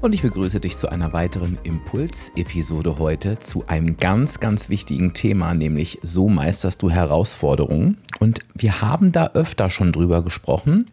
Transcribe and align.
Und 0.00 0.14
ich 0.14 0.22
begrüße 0.22 0.60
dich 0.60 0.76
zu 0.76 0.88
einer 0.88 1.12
weiteren 1.12 1.58
Impuls-Episode 1.64 3.00
heute 3.00 3.40
zu 3.40 3.66
einem 3.66 3.96
ganz, 3.96 4.38
ganz 4.38 4.68
wichtigen 4.68 5.12
Thema, 5.12 5.54
nämlich 5.54 5.98
so 6.02 6.28
meisterst 6.28 6.82
du 6.82 6.90
Herausforderungen. 6.90 7.98
Und 8.20 8.38
wir 8.54 8.80
haben 8.80 9.10
da 9.10 9.32
öfter 9.34 9.70
schon 9.70 9.90
drüber 9.90 10.22
gesprochen. 10.22 10.86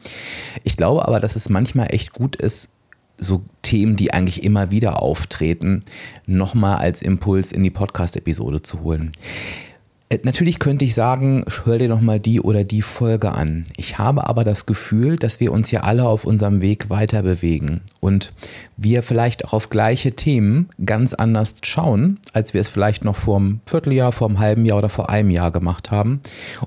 Ich 0.63 0.75
glaube 0.75 1.07
aber, 1.07 1.19
dass 1.19 1.35
es 1.35 1.49
manchmal 1.49 1.93
echt 1.93 2.13
gut 2.13 2.35
ist, 2.35 2.71
so 3.19 3.43
Themen, 3.61 3.95
die 3.95 4.11
eigentlich 4.11 4.43
immer 4.43 4.71
wieder 4.71 5.01
auftreten, 5.03 5.81
nochmal 6.25 6.79
als 6.79 7.03
Impuls 7.03 7.51
in 7.51 7.61
die 7.61 7.69
Podcast-Episode 7.69 8.63
zu 8.63 8.81
holen. 8.81 9.11
Äh, 10.09 10.19
natürlich 10.23 10.59
könnte 10.59 10.85
ich 10.85 10.93
sagen, 10.93 11.45
hör 11.63 11.77
dir 11.77 11.89
noch 11.89 12.01
mal 12.01 12.19
die 12.19 12.39
oder 12.39 12.63
die 12.63 12.81
Folge 12.81 13.31
an. 13.31 13.65
Ich 13.77 13.97
habe 13.97 14.27
aber 14.27 14.43
das 14.43 14.65
Gefühl, 14.65 15.15
dass 15.15 15.39
wir 15.39 15.51
uns 15.51 15.71
ja 15.71 15.81
alle 15.81 16.07
auf 16.07 16.25
unserem 16.25 16.61
Weg 16.61 16.89
weiter 16.89 17.23
bewegen 17.23 17.81
und 18.01 18.33
wir 18.77 19.01
vielleicht 19.01 19.45
auch 19.45 19.53
auf 19.53 19.69
gleiche 19.69 20.11
Themen 20.11 20.69
ganz 20.83 21.13
anders 21.13 21.55
schauen, 21.63 22.19
als 22.33 22.53
wir 22.53 22.61
es 22.61 22.69
vielleicht 22.69 23.03
noch 23.03 23.15
vor 23.15 23.37
einem 23.37 23.61
Vierteljahr, 23.65 24.11
vor 24.11 24.27
einem 24.27 24.39
halben 24.39 24.65
Jahr 24.65 24.77
oder 24.77 24.89
vor 24.89 25.09
einem 25.09 25.31
Jahr 25.31 25.51
gemacht 25.51 25.91
haben 25.91 26.21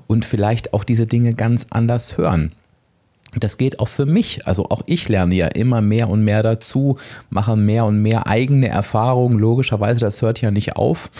und 0.07 0.25
vielleicht 0.25 0.73
auch 0.73 0.83
diese 0.83 1.07
Dinge 1.07 1.33
ganz 1.33 1.67
anders 1.69 2.17
hören. 2.17 2.51
Das 3.35 3.57
geht 3.57 3.79
auch 3.79 3.87
für 3.87 4.05
mich. 4.05 4.47
Also 4.47 4.69
auch 4.69 4.81
ich 4.85 5.07
lerne 5.07 5.35
ja 5.35 5.47
immer 5.47 5.81
mehr 5.81 6.09
und 6.09 6.23
mehr 6.23 6.41
dazu, 6.41 6.97
mache 7.29 7.55
mehr 7.55 7.85
und 7.85 8.01
mehr 8.01 8.27
eigene 8.27 8.67
Erfahrungen. 8.67 9.37
Logischerweise, 9.37 9.99
das 9.99 10.21
hört 10.21 10.41
ja 10.41 10.51
nicht 10.51 10.75
auf. 10.75 11.11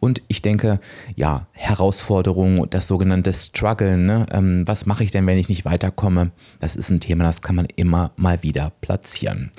Und 0.00 0.22
ich 0.28 0.42
denke, 0.42 0.80
ja, 1.16 1.46
Herausforderungen, 1.52 2.66
das 2.70 2.86
sogenannte 2.86 3.32
Struggle, 3.32 3.96
ne? 3.96 4.26
Ähm, 4.30 4.66
was 4.66 4.86
mache 4.86 5.04
ich 5.04 5.10
denn, 5.10 5.26
wenn 5.26 5.38
ich 5.38 5.48
nicht 5.48 5.64
weiterkomme? 5.64 6.30
Das 6.60 6.76
ist 6.76 6.90
ein 6.90 7.00
Thema, 7.00 7.24
das 7.24 7.42
kann 7.42 7.56
man 7.56 7.66
immer 7.76 8.10
mal 8.16 8.42
wieder 8.42 8.72
platzieren. 8.80 9.50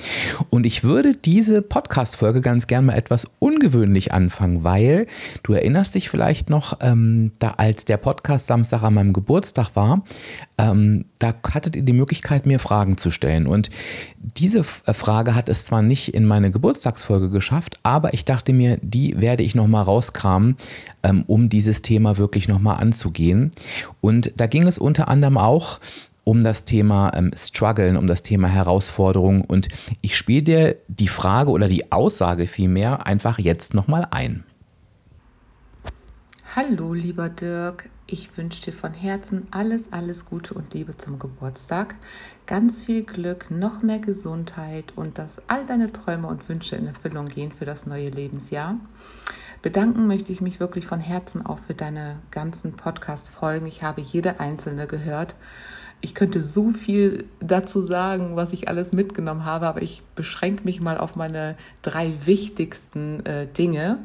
Und 0.50 0.66
ich 0.66 0.84
würde 0.84 1.16
diese 1.16 1.62
Podcast-Folge 1.62 2.42
ganz 2.42 2.68
gern 2.68 2.86
mal 2.86 2.98
etwas 2.98 3.28
ungewöhnlich 3.40 4.14
anfangen, 4.14 4.64
weil 4.64 5.08
du 5.44 5.54
erinnerst 5.54 5.96
dich 5.96 6.10
vielleicht 6.10 6.50
noch, 6.50 6.78
ähm, 6.82 7.32
da 7.40 7.52
als 7.52 7.86
der 7.86 7.98
Podcast 7.98 8.46
Samstag 8.46 8.84
an 8.84 8.94
meinem 8.94 9.14
Geburtstag 9.14 9.76
war, 9.76 10.04
ähm, 10.58 11.06
da 11.20 11.34
hattet 11.52 11.76
ihr 11.76 11.84
die 11.84 11.94
Möglichkeit, 11.96 12.46
mir 12.46 12.60
Fragen 12.60 12.98
zu 12.98 13.12
stellen. 13.12 13.48
Und 13.48 13.70
diese 14.20 14.60
äh, 14.60 14.94
Frage 14.94 15.36
hat 15.36 15.50
es 15.50 15.66
zwar 15.66 15.82
nicht 15.82 16.14
in 16.14 16.26
meine 16.26 16.52
Geburtstagsfolge 16.52 17.30
geschafft, 17.30 17.80
aber 17.84 18.14
ich 18.14 18.26
dachte 18.26 18.54
mir, 18.54 18.78
die 18.82 19.20
werde 19.20 19.44
ich 19.44 19.56
nochmal 19.56 19.84
rauskramen, 19.84 20.58
ähm, 21.04 21.24
um 21.28 21.50
dieses 21.50 21.82
Thema 21.82 22.18
wirklich 22.18 22.48
nochmal 22.48 22.78
anzugehen. 22.78 23.52
Und 24.02 24.34
da 24.38 24.48
ging 24.48 24.68
es 24.68 24.78
unter 24.78 25.08
anderem 25.08 25.38
auch 25.38 25.80
um 26.26 26.44
das 26.44 26.66
Thema 26.66 27.14
ähm, 27.16 27.32
Struggeln, 27.36 27.96
um 27.96 28.08
das 28.08 28.24
Thema 28.24 28.48
Herausforderung. 28.48 29.42
Und 29.42 29.70
ich 30.02 30.18
spiele 30.18 30.44
dir 30.44 30.76
die 30.88 31.08
Frage 31.08 31.52
oder 31.52 31.68
die 31.68 31.92
Aussage 31.92 32.48
vielmehr 32.48 33.06
einfach 33.06 33.40
jetzt 33.40 33.74
nochmal 33.74 34.08
ein. 34.12 34.44
Hallo, 36.58 36.94
lieber 36.94 37.28
Dirk. 37.28 37.90
Ich 38.08 38.38
wünsche 38.38 38.62
dir 38.62 38.72
von 38.72 38.94
Herzen 38.94 39.46
alles, 39.52 39.92
alles 39.92 40.24
Gute 40.24 40.54
und 40.54 40.74
Liebe 40.74 40.96
zum 40.96 41.20
Geburtstag. 41.20 41.96
Ganz 42.46 42.86
viel 42.86 43.04
Glück, 43.04 43.52
noch 43.52 43.82
mehr 43.82 44.00
Gesundheit 44.00 44.94
und 44.96 45.18
dass 45.18 45.42
all 45.50 45.66
deine 45.66 45.92
Träume 45.92 46.28
und 46.30 46.48
Wünsche 46.48 46.78
in 46.78 46.88
Erfüllung 46.88 47.28
gehen 47.28 47.52
für 47.52 47.66
das 47.66 47.86
neue 47.86 48.08
Lebensjahr. 48.08 48.80
Bedanken 49.64 50.08
möchte 50.08 50.32
ich 50.32 50.40
mich 50.40 50.62
wirklich 50.62 50.88
von 50.88 51.02
Herzen 51.02 51.46
auch 51.46 51.60
für 51.60 51.74
deine 51.74 52.20
ganzen 52.32 52.72
Podcast-Folgen. 52.72 53.68
Ich 53.68 53.84
habe 53.84 54.00
jede 54.00 54.40
einzelne 54.40 54.88
gehört. 54.88 55.36
Ich 56.00 56.14
könnte 56.14 56.42
so 56.42 56.70
viel 56.72 57.26
dazu 57.40 57.82
sagen, 57.82 58.36
was 58.36 58.54
ich 58.54 58.68
alles 58.68 58.94
mitgenommen 58.94 59.44
habe, 59.44 59.68
aber 59.68 59.82
ich 59.82 60.04
beschränke 60.16 60.64
mich 60.64 60.80
mal 60.80 60.98
auf 60.98 61.16
meine 61.16 61.58
drei 61.82 62.14
wichtigsten 62.26 63.26
äh, 63.26 63.48
Dinge. 63.48 64.00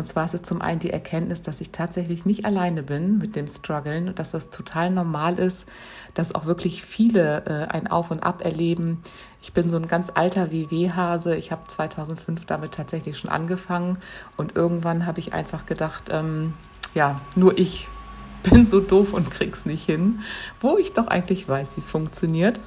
Und 0.00 0.06
zwar 0.06 0.24
ist 0.24 0.32
es 0.32 0.40
zum 0.40 0.62
einen 0.62 0.78
die 0.80 0.88
Erkenntnis, 0.88 1.42
dass 1.42 1.60
ich 1.60 1.72
tatsächlich 1.72 2.24
nicht 2.24 2.46
alleine 2.46 2.82
bin 2.82 3.18
mit 3.18 3.36
dem 3.36 3.48
Struggeln 3.48 4.08
und 4.08 4.18
dass 4.18 4.30
das 4.30 4.48
total 4.48 4.88
normal 4.88 5.38
ist, 5.38 5.66
dass 6.14 6.34
auch 6.34 6.46
wirklich 6.46 6.82
viele 6.82 7.44
äh, 7.44 7.70
ein 7.70 7.86
Auf 7.86 8.10
und 8.10 8.22
Ab 8.22 8.42
erleben. 8.42 9.02
Ich 9.42 9.52
bin 9.52 9.68
so 9.68 9.76
ein 9.76 9.86
ganz 9.86 10.10
alter 10.14 10.50
WW-Hase. 10.50 11.36
Ich 11.36 11.52
habe 11.52 11.66
2005 11.68 12.46
damit 12.46 12.72
tatsächlich 12.72 13.18
schon 13.18 13.28
angefangen 13.28 13.98
und 14.38 14.56
irgendwann 14.56 15.04
habe 15.04 15.20
ich 15.20 15.34
einfach 15.34 15.66
gedacht, 15.66 16.04
ähm, 16.10 16.54
ja, 16.94 17.20
nur 17.36 17.58
ich 17.58 17.86
bin 18.42 18.64
so 18.64 18.80
doof 18.80 19.12
und 19.12 19.30
krieg's 19.30 19.66
nicht 19.66 19.84
hin, 19.84 20.20
wo 20.62 20.78
ich 20.78 20.94
doch 20.94 21.08
eigentlich 21.08 21.46
weiß, 21.46 21.76
wie 21.76 21.82
es 21.82 21.90
funktioniert. 21.90 22.58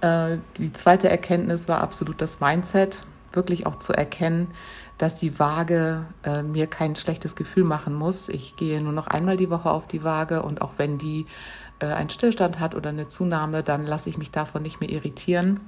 Äh, 0.00 0.38
die 0.58 0.72
zweite 0.72 1.08
Erkenntnis 1.08 1.66
war 1.66 1.80
absolut 1.80 2.20
das 2.20 2.38
Mindset, 2.38 3.02
wirklich 3.32 3.66
auch 3.66 3.76
zu 3.76 3.92
erkennen, 3.92 4.46
dass 4.98 5.16
die 5.16 5.38
Waage 5.38 6.06
äh, 6.24 6.42
mir 6.42 6.66
kein 6.66 6.96
schlechtes 6.96 7.34
Gefühl 7.34 7.64
machen 7.64 7.94
muss. 7.94 8.28
Ich 8.28 8.56
gehe 8.56 8.80
nur 8.80 8.92
noch 8.92 9.06
einmal 9.06 9.36
die 9.36 9.50
Woche 9.50 9.70
auf 9.70 9.86
die 9.86 10.04
Waage 10.04 10.42
und 10.42 10.62
auch 10.62 10.72
wenn 10.76 10.98
die 10.98 11.26
äh, 11.80 11.86
einen 11.86 12.10
Stillstand 12.10 12.60
hat 12.60 12.74
oder 12.74 12.90
eine 12.90 13.08
Zunahme, 13.08 13.62
dann 13.62 13.84
lasse 13.86 14.08
ich 14.08 14.18
mich 14.18 14.30
davon 14.30 14.62
nicht 14.62 14.80
mehr 14.80 14.90
irritieren. 14.90 15.60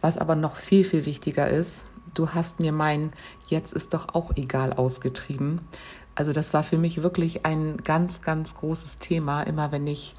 Was 0.00 0.16
aber 0.16 0.34
noch 0.34 0.56
viel, 0.56 0.84
viel 0.84 1.06
wichtiger 1.06 1.48
ist, 1.48 1.90
du 2.14 2.30
hast 2.30 2.60
mir 2.60 2.72
mein 2.72 3.12
Jetzt 3.48 3.72
ist 3.72 3.94
doch 3.94 4.14
auch 4.14 4.32
egal 4.36 4.72
ausgetrieben. 4.72 5.60
Also 6.14 6.32
das 6.32 6.52
war 6.52 6.64
für 6.64 6.78
mich 6.78 7.02
wirklich 7.02 7.46
ein 7.46 7.78
ganz, 7.78 8.20
ganz 8.22 8.54
großes 8.56 8.98
Thema, 8.98 9.42
immer 9.42 9.72
wenn 9.72 9.86
ich 9.86 10.14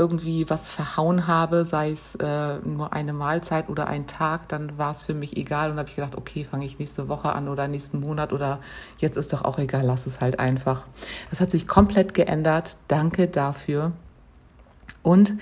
irgendwie 0.00 0.48
was 0.48 0.72
verhauen 0.72 1.26
habe, 1.26 1.66
sei 1.66 1.90
es 1.90 2.14
äh, 2.14 2.58
nur 2.64 2.94
eine 2.94 3.12
Mahlzeit 3.12 3.68
oder 3.68 3.86
ein 3.86 4.06
Tag, 4.06 4.48
dann 4.48 4.78
war 4.78 4.92
es 4.92 5.02
für 5.02 5.12
mich 5.12 5.36
egal 5.36 5.70
und 5.70 5.76
habe 5.76 5.90
ich 5.90 5.96
gedacht, 5.96 6.16
okay, 6.16 6.44
fange 6.44 6.64
ich 6.64 6.78
nächste 6.78 7.08
Woche 7.08 7.34
an 7.34 7.48
oder 7.48 7.68
nächsten 7.68 8.00
Monat 8.00 8.32
oder 8.32 8.60
jetzt 8.96 9.18
ist 9.18 9.34
doch 9.34 9.44
auch 9.44 9.58
egal, 9.58 9.84
lass 9.84 10.06
es 10.06 10.22
halt 10.22 10.40
einfach. 10.40 10.86
Das 11.28 11.42
hat 11.42 11.50
sich 11.50 11.68
komplett 11.68 12.14
geändert. 12.14 12.78
Danke 12.88 13.28
dafür. 13.28 13.92
Und 15.02 15.34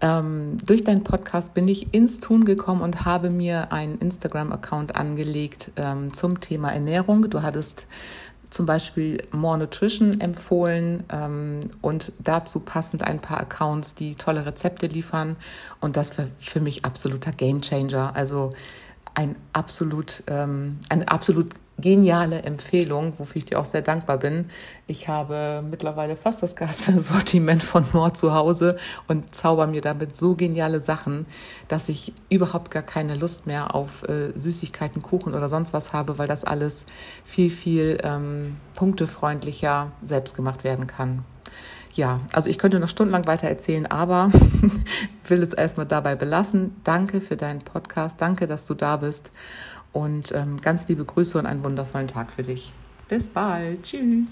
ähm, 0.00 0.56
durch 0.64 0.82
deinen 0.82 1.04
Podcast 1.04 1.52
bin 1.52 1.68
ich 1.68 1.92
ins 1.92 2.20
Tun 2.20 2.46
gekommen 2.46 2.80
und 2.80 3.04
habe 3.04 3.28
mir 3.28 3.70
einen 3.70 3.98
Instagram-Account 3.98 4.96
angelegt 4.96 5.72
ähm, 5.76 6.14
zum 6.14 6.40
Thema 6.40 6.72
Ernährung. 6.72 7.28
Du 7.28 7.42
hattest 7.42 7.86
zum 8.50 8.66
Beispiel 8.66 9.22
More 9.32 9.58
Nutrition 9.58 10.20
empfohlen 10.20 11.04
ähm, 11.10 11.60
und 11.80 12.12
dazu 12.18 12.60
passend 12.60 13.02
ein 13.02 13.20
paar 13.20 13.40
Accounts, 13.40 13.94
die 13.94 14.16
tolle 14.16 14.44
Rezepte 14.44 14.88
liefern. 14.88 15.36
Und 15.80 15.96
das 15.96 16.18
war 16.18 16.26
für 16.40 16.60
mich 16.60 16.84
absoluter 16.84 17.30
Gamechanger. 17.30 18.14
Also 18.14 18.50
ein 19.14 19.36
absolut, 19.52 20.24
ähm, 20.26 20.78
eine 20.88 21.08
absolut 21.08 21.54
geniale 21.80 22.42
Empfehlung, 22.42 23.14
wofür 23.18 23.36
ich 23.36 23.44
dir 23.46 23.58
auch 23.58 23.64
sehr 23.64 23.82
dankbar 23.82 24.18
bin. 24.18 24.50
Ich 24.86 25.08
habe 25.08 25.60
mittlerweile 25.68 26.16
fast 26.16 26.42
das 26.42 26.56
ganze 26.56 26.98
Sortiment 27.00 27.62
von 27.62 27.84
Nord 27.92 28.16
zu 28.16 28.34
Hause 28.34 28.76
und 29.08 29.34
zauber 29.34 29.66
mir 29.66 29.80
damit 29.80 30.16
so 30.16 30.34
geniale 30.34 30.80
Sachen, 30.80 31.26
dass 31.68 31.88
ich 31.88 32.12
überhaupt 32.28 32.70
gar 32.70 32.82
keine 32.82 33.16
Lust 33.16 33.46
mehr 33.46 33.74
auf 33.74 34.02
äh, 34.08 34.32
Süßigkeiten, 34.36 35.02
Kuchen 35.02 35.34
oder 35.34 35.48
sonst 35.48 35.72
was 35.72 35.92
habe, 35.92 36.18
weil 36.18 36.28
das 36.28 36.44
alles 36.44 36.84
viel, 37.24 37.50
viel 37.50 37.98
ähm, 38.02 38.56
punktefreundlicher 38.74 39.92
selbst 40.02 40.34
gemacht 40.34 40.64
werden 40.64 40.86
kann. 40.86 41.24
Ja, 41.94 42.20
also 42.32 42.48
ich 42.48 42.58
könnte 42.58 42.78
noch 42.78 42.88
stundenlang 42.88 43.26
weiter 43.26 43.48
erzählen, 43.48 43.86
aber 43.86 44.30
will 45.28 45.42
es 45.42 45.52
erstmal 45.52 45.86
dabei 45.86 46.14
belassen. 46.14 46.76
Danke 46.84 47.20
für 47.20 47.36
deinen 47.36 47.60
Podcast. 47.60 48.20
Danke, 48.20 48.46
dass 48.46 48.66
du 48.66 48.74
da 48.74 48.96
bist. 48.96 49.32
Und 49.92 50.32
ähm, 50.32 50.60
ganz 50.60 50.86
liebe 50.88 51.04
Grüße 51.04 51.38
und 51.38 51.46
einen 51.46 51.62
wundervollen 51.62 52.08
Tag 52.08 52.32
für 52.32 52.42
dich. 52.42 52.72
Bis 53.08 53.26
bald. 53.26 53.82
Tschüss. 53.82 54.28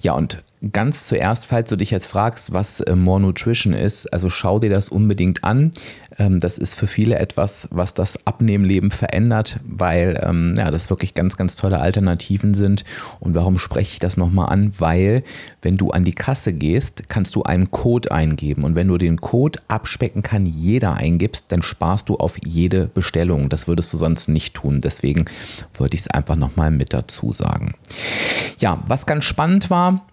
Ja, 0.00 0.14
und 0.14 0.42
ganz 0.70 1.08
zuerst, 1.08 1.46
falls 1.46 1.70
du 1.70 1.76
dich 1.76 1.90
jetzt 1.90 2.06
fragst, 2.06 2.52
was 2.52 2.80
äh, 2.80 2.94
More 2.94 3.20
Nutrition 3.20 3.72
ist, 3.72 4.12
also 4.12 4.30
schau 4.30 4.60
dir 4.60 4.70
das 4.70 4.88
unbedingt 4.88 5.42
an. 5.42 5.72
Ähm, 6.18 6.38
das 6.38 6.58
ist 6.58 6.74
für 6.74 6.86
viele 6.86 7.18
etwas, 7.18 7.68
was 7.72 7.94
das 7.94 8.26
Abnehmleben 8.26 8.92
verändert, 8.92 9.58
weil 9.66 10.20
ähm, 10.22 10.54
ja, 10.56 10.70
das 10.70 10.88
wirklich 10.88 11.14
ganz, 11.14 11.36
ganz 11.36 11.56
tolle 11.56 11.80
Alternativen 11.80 12.54
sind. 12.54 12.84
Und 13.18 13.34
warum 13.34 13.58
spreche 13.58 13.94
ich 13.94 13.98
das 13.98 14.16
nochmal 14.16 14.52
an? 14.52 14.72
Weil, 14.78 15.24
wenn 15.62 15.76
du 15.76 15.90
an 15.90 16.04
die 16.04 16.14
Kasse 16.14 16.52
gehst, 16.52 17.08
kannst 17.08 17.34
du 17.34 17.42
einen 17.42 17.70
Code 17.72 18.12
eingeben. 18.12 18.62
Und 18.62 18.76
wenn 18.76 18.88
du 18.88 18.98
den 18.98 19.16
Code 19.20 19.58
abspecken 19.66 20.22
kann 20.22 20.46
jeder 20.46 20.94
eingibst, 20.94 21.50
dann 21.50 21.62
sparst 21.62 22.08
du 22.08 22.16
auf 22.16 22.36
jede 22.44 22.86
Bestellung. 22.86 23.48
Das 23.48 23.66
würdest 23.66 23.92
du 23.92 23.96
sonst 23.96 24.28
nicht 24.28 24.54
tun. 24.54 24.80
Deswegen 24.80 25.24
wollte 25.74 25.96
ich 25.96 26.02
es 26.02 26.08
einfach 26.08 26.36
nochmal 26.36 26.70
mit 26.70 26.92
dazu 26.92 27.32
sagen. 27.32 27.74
Ja, 28.60 28.82
was 28.86 29.06
ganz 29.06 29.24
spannend 29.24 29.70
war, 29.70 30.06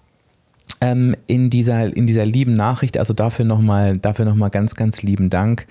ähm, 0.82 1.16
in, 1.28 1.50
dieser, 1.50 1.96
in 1.96 2.08
dieser 2.08 2.26
lieben 2.26 2.54
Nachricht, 2.54 2.98
also 2.98 3.14
dafür 3.14 3.46
nochmal 3.46 3.94
noch 3.94 4.52
ganz, 4.52 4.76
ganz 4.76 5.02
lieben 5.02 5.30
Dank, 5.30 5.68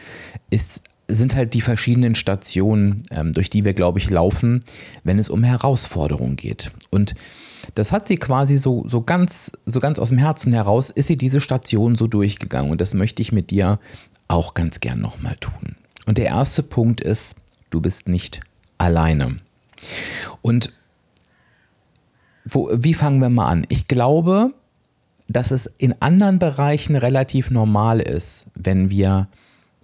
ist, 0.51 0.85
sind 1.09 1.35
halt 1.35 1.55
die 1.55 1.61
verschiedenen 1.61 2.15
Stationen, 2.15 3.03
ähm, 3.11 3.33
durch 3.33 3.51
die 3.51 3.65
wir, 3.65 3.75
glaube 3.75 3.99
ich, 3.99 4.11
laufen, 4.11 4.65
wenn 5.05 5.19
es 5.19 5.31
um 5.31 5.43
Herausforderungen 5.43 6.37
geht. 6.37 6.71
Und 6.91 7.15
das 7.75 7.93
hat 7.93 8.09
sie 8.09 8.17
quasi 8.17 8.57
so, 8.57 8.85
so, 8.87 9.03
ganz, 9.03 9.53
so 9.67 9.81
ganz 9.81 9.99
aus 9.99 10.11
dem 10.11 10.19
Herzen 10.19 10.53
heraus, 10.53 10.91
ist 10.91 11.07
sie 11.07 11.17
diese 11.17 11.41
Station 11.41 11.97
so 11.97 12.07
durchgegangen. 12.07 12.71
Und 12.71 12.81
das 12.81 12.95
möchte 12.95 13.23
ich 13.23 13.33
mit 13.33 13.51
dir 13.51 13.79
auch 14.29 14.55
ganz 14.55 14.81
gern 14.81 15.01
nochmal 15.01 15.37
tun. 15.41 15.77
Und 16.07 16.19
der 16.19 16.27
erste 16.27 16.63
Punkt 16.63 17.01
ist, 17.01 17.37
du 17.71 17.81
bist 17.81 18.09
nicht 18.09 18.41
alleine. 18.79 19.39
Und 20.43 20.73
wo, 22.45 22.71
wie 22.73 22.95
fangen 22.95 23.21
wir 23.21 23.29
mal 23.29 23.49
an? 23.49 23.67
Ich 23.69 23.89
glaube, 23.89 24.53
dass 25.29 25.51
es 25.51 25.67
in 25.79 25.95
anderen 26.01 26.39
Bereichen 26.39 26.97
relativ 26.97 27.51
normal 27.51 28.01
ist, 28.01 28.47
wenn 28.55 28.91
wir 28.91 29.29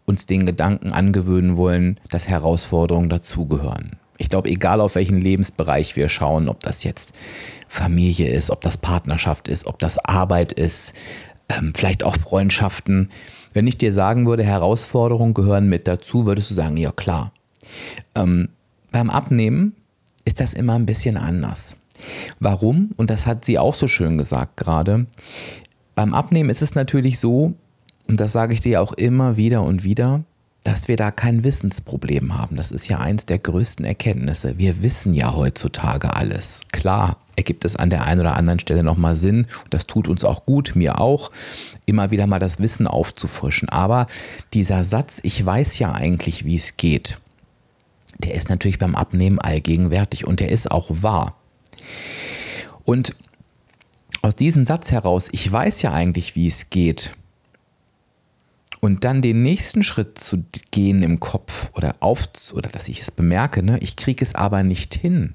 uns 0.06 0.26
den 0.26 0.46
Gedanken 0.46 0.93
angewöhnen 0.93 1.56
wollen, 1.56 2.00
dass 2.11 2.29
Herausforderungen 2.29 3.08
dazugehören. 3.08 3.96
Ich 4.17 4.29
glaube, 4.29 4.49
egal 4.49 4.81
auf 4.81 4.94
welchen 4.94 5.20
Lebensbereich 5.20 5.96
wir 5.96 6.08
schauen, 6.08 6.49
ob 6.49 6.61
das 6.61 6.85
jetzt 6.85 7.14
Familie 7.69 8.31
ist, 8.31 8.50
ob 8.50 8.61
das 8.61 8.79
Partnerschaft 8.79 9.49
ist, 9.49 9.67
ob 9.67 9.79
das 9.79 9.99
Arbeit 9.99 10.52
ist, 10.52 10.94
ähm, 11.49 11.73
vielleicht 11.75 12.05
auch 12.05 12.17
Freundschaften. 12.17 13.11
Wenn 13.52 13.67
ich 13.67 13.76
dir 13.76 13.93
sagen 13.93 14.26
würde, 14.26 14.44
Herausforderungen 14.44 15.35
gehören 15.35 15.69
mit 15.69 15.88
dazu, 15.88 16.26
würdest 16.26 16.50
du 16.50 16.55
sagen, 16.55 16.76
ja 16.76 16.93
klar. 16.93 17.32
Ähm, 18.14 18.50
beim 18.93 19.11
Abnehmen 19.11 19.75
ist 20.25 20.41
das 20.41 20.55
immer 20.55 20.75
ein 20.75 20.87
bisschen 20.87 21.17
anders. 21.17 21.76
Warum? 22.41 22.91
Und 22.97 23.11
das 23.11 23.27
hat 23.27 23.45
sie 23.45 23.59
auch 23.59 23.75
so 23.75 23.87
schön 23.87 24.19
gesagt 24.19 24.56
gerade. 24.56 25.06
Beim 25.95 26.15
Abnehmen 26.15 26.51
ist 26.51 26.62
es 26.62 26.75
natürlich 26.75 27.19
so, 27.19 27.55
und 28.06 28.21
das 28.21 28.33
sage 28.33 28.55
ich 28.55 28.61
dir 28.61 28.83
auch 28.83 28.93
immer 28.93 29.37
wieder 29.37 29.62
und 29.62 29.85
wieder, 29.85 30.25
dass 30.65 30.89
wir 30.89 30.97
da 30.97 31.11
kein 31.11 31.45
Wissensproblem 31.45 32.37
haben. 32.37 32.56
Das 32.56 32.71
ist 32.71 32.89
ja 32.89 32.99
eins 32.99 33.27
der 33.27 33.39
größten 33.39 33.85
Erkenntnisse. 33.85 34.59
Wir 34.59 34.83
wissen 34.83 35.15
ja 35.15 35.35
heutzutage 35.35 36.15
alles. 36.15 36.62
Klar, 36.73 37.19
ergibt 37.37 37.67
es 37.67 37.77
an 37.77 37.91
der 37.91 38.05
einen 38.05 38.21
oder 38.21 38.37
anderen 38.37 38.59
Stelle 38.59 38.83
nochmal 38.83 39.15
Sinn. 39.15 39.47
Und 39.65 39.75
das 39.75 39.87
tut 39.87 40.09
uns 40.09 40.25
auch 40.25 40.47
gut, 40.47 40.73
mir 40.75 41.01
auch, 41.01 41.31
immer 41.85 42.11
wieder 42.11 42.27
mal 42.27 42.39
das 42.39 42.61
Wissen 42.61 42.87
aufzufrischen. 42.87 43.69
Aber 43.69 44.06
dieser 44.55 44.85
Satz, 44.85 45.21
ich 45.23 45.45
weiß 45.45 45.79
ja 45.79 45.93
eigentlich, 45.93 46.47
wie 46.47 46.56
es 46.56 46.79
geht, 46.79 47.21
der 48.19 48.35
ist 48.35 48.49
natürlich 48.49 48.79
beim 48.79 48.95
Abnehmen 48.95 49.39
allgegenwärtig 49.39 50.27
und 50.27 50.41
der 50.41 50.51
ist 50.51 50.71
auch 50.71 50.89
wahr. 50.89 51.37
Und 52.85 53.15
aus 54.23 54.37
diesem 54.37 54.67
Satz 54.67 54.91
heraus, 54.91 55.29
ich 55.33 55.51
weiß 55.51 55.83
ja 55.83 55.93
eigentlich, 55.93 56.35
wie 56.35 56.47
es 56.47 56.71
geht, 56.71 57.15
und 58.85 59.05
dann 59.05 59.23
den 59.23 59.43
nächsten 59.43 59.83
Schritt 59.83 60.19
zu 60.19 60.45
gehen 60.71 61.03
im 61.03 61.19
Kopf 61.19 61.71
oder 61.75 61.97
auf 62.01 62.29
oder 62.53 62.69
dass 62.69 62.89
ich 62.89 63.01
es 63.01 63.11
bemerke, 63.11 63.63
ne, 63.63 63.79
ich 63.79 63.97
kriege 63.97 64.23
es 64.23 64.35
aber 64.35 64.63
nicht 64.63 64.95
hin. 64.95 65.33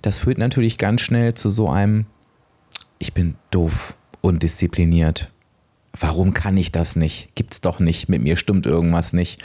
Das 0.00 0.20
führt 0.20 0.38
natürlich 0.38 0.78
ganz 0.78 1.00
schnell 1.00 1.34
zu 1.34 1.48
so 1.48 1.68
einem, 1.68 2.06
ich 3.00 3.14
bin 3.14 3.34
doof 3.50 3.96
und 4.20 4.44
diszipliniert. 4.44 5.32
Warum 5.98 6.34
kann 6.34 6.56
ich 6.56 6.70
das 6.70 6.94
nicht? 6.94 7.34
Gibt's 7.34 7.62
doch 7.62 7.80
nicht. 7.80 8.08
Mit 8.08 8.22
mir 8.22 8.36
stimmt 8.36 8.64
irgendwas 8.64 9.12
nicht. 9.12 9.42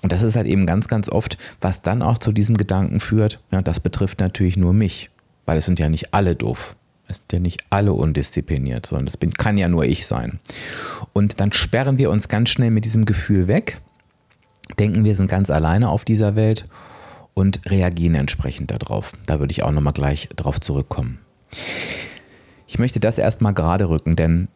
Und 0.00 0.10
das 0.10 0.22
ist 0.22 0.34
halt 0.34 0.46
eben 0.46 0.64
ganz, 0.64 0.88
ganz 0.88 1.10
oft, 1.10 1.36
was 1.60 1.82
dann 1.82 2.00
auch 2.00 2.16
zu 2.16 2.32
diesem 2.32 2.56
Gedanken 2.56 2.98
führt. 2.98 3.40
Ja, 3.52 3.60
das 3.60 3.78
betrifft 3.78 4.20
natürlich 4.20 4.56
nur 4.56 4.72
mich. 4.72 5.10
Weil 5.44 5.58
es 5.58 5.66
sind 5.66 5.78
ja 5.78 5.88
nicht 5.88 6.14
alle 6.14 6.36
doof. 6.36 6.76
Es 7.08 7.18
sind 7.18 7.32
ja 7.32 7.38
nicht 7.40 7.64
alle 7.70 7.92
undiszipliniert, 7.92 8.86
sondern 8.86 9.06
das 9.06 9.16
bin, 9.16 9.34
kann 9.34 9.58
ja 9.58 9.68
nur 9.68 9.84
ich 9.84 10.06
sein. 10.06 10.40
Und 11.12 11.40
dann 11.40 11.52
sperren 11.52 11.98
wir 11.98 12.10
uns 12.10 12.28
ganz 12.28 12.50
schnell 12.50 12.70
mit 12.70 12.84
diesem 12.84 13.04
Gefühl 13.04 13.48
weg, 13.48 13.80
denken, 14.78 15.04
wir 15.04 15.16
sind 15.16 15.28
ganz 15.28 15.50
alleine 15.50 15.88
auf 15.88 16.04
dieser 16.04 16.36
Welt 16.36 16.68
und 17.34 17.60
reagieren 17.66 18.14
entsprechend 18.14 18.70
darauf. 18.70 19.12
Da 19.26 19.40
würde 19.40 19.52
ich 19.52 19.62
auch 19.62 19.72
nochmal 19.72 19.92
gleich 19.92 20.28
drauf 20.36 20.60
zurückkommen. 20.60 21.18
Ich 22.66 22.78
möchte 22.78 23.00
das 23.00 23.18
erstmal 23.18 23.52
gerade 23.52 23.88
rücken, 23.88 24.16
denn 24.16 24.48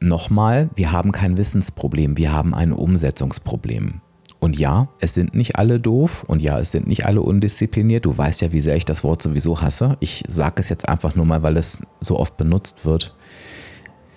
nochmal, 0.00 0.70
wir 0.74 0.92
haben 0.92 1.12
kein 1.12 1.36
Wissensproblem, 1.36 2.16
wir 2.16 2.32
haben 2.32 2.54
ein 2.54 2.72
Umsetzungsproblem. 2.72 4.00
Und 4.40 4.58
ja, 4.58 4.88
es 5.00 5.12
sind 5.12 5.34
nicht 5.34 5.56
alle 5.56 5.78
doof 5.78 6.24
und 6.26 6.40
ja, 6.40 6.58
es 6.58 6.72
sind 6.72 6.86
nicht 6.86 7.04
alle 7.04 7.20
undiszipliniert. 7.20 8.06
Du 8.06 8.16
weißt 8.16 8.40
ja, 8.40 8.52
wie 8.52 8.60
sehr 8.60 8.74
ich 8.74 8.86
das 8.86 9.04
Wort 9.04 9.22
sowieso 9.22 9.60
hasse. 9.60 9.98
Ich 10.00 10.24
sage 10.26 10.54
es 10.56 10.70
jetzt 10.70 10.88
einfach 10.88 11.14
nur 11.14 11.26
mal, 11.26 11.42
weil 11.42 11.58
es 11.58 11.82
so 12.00 12.18
oft 12.18 12.38
benutzt 12.38 12.86
wird. 12.86 13.14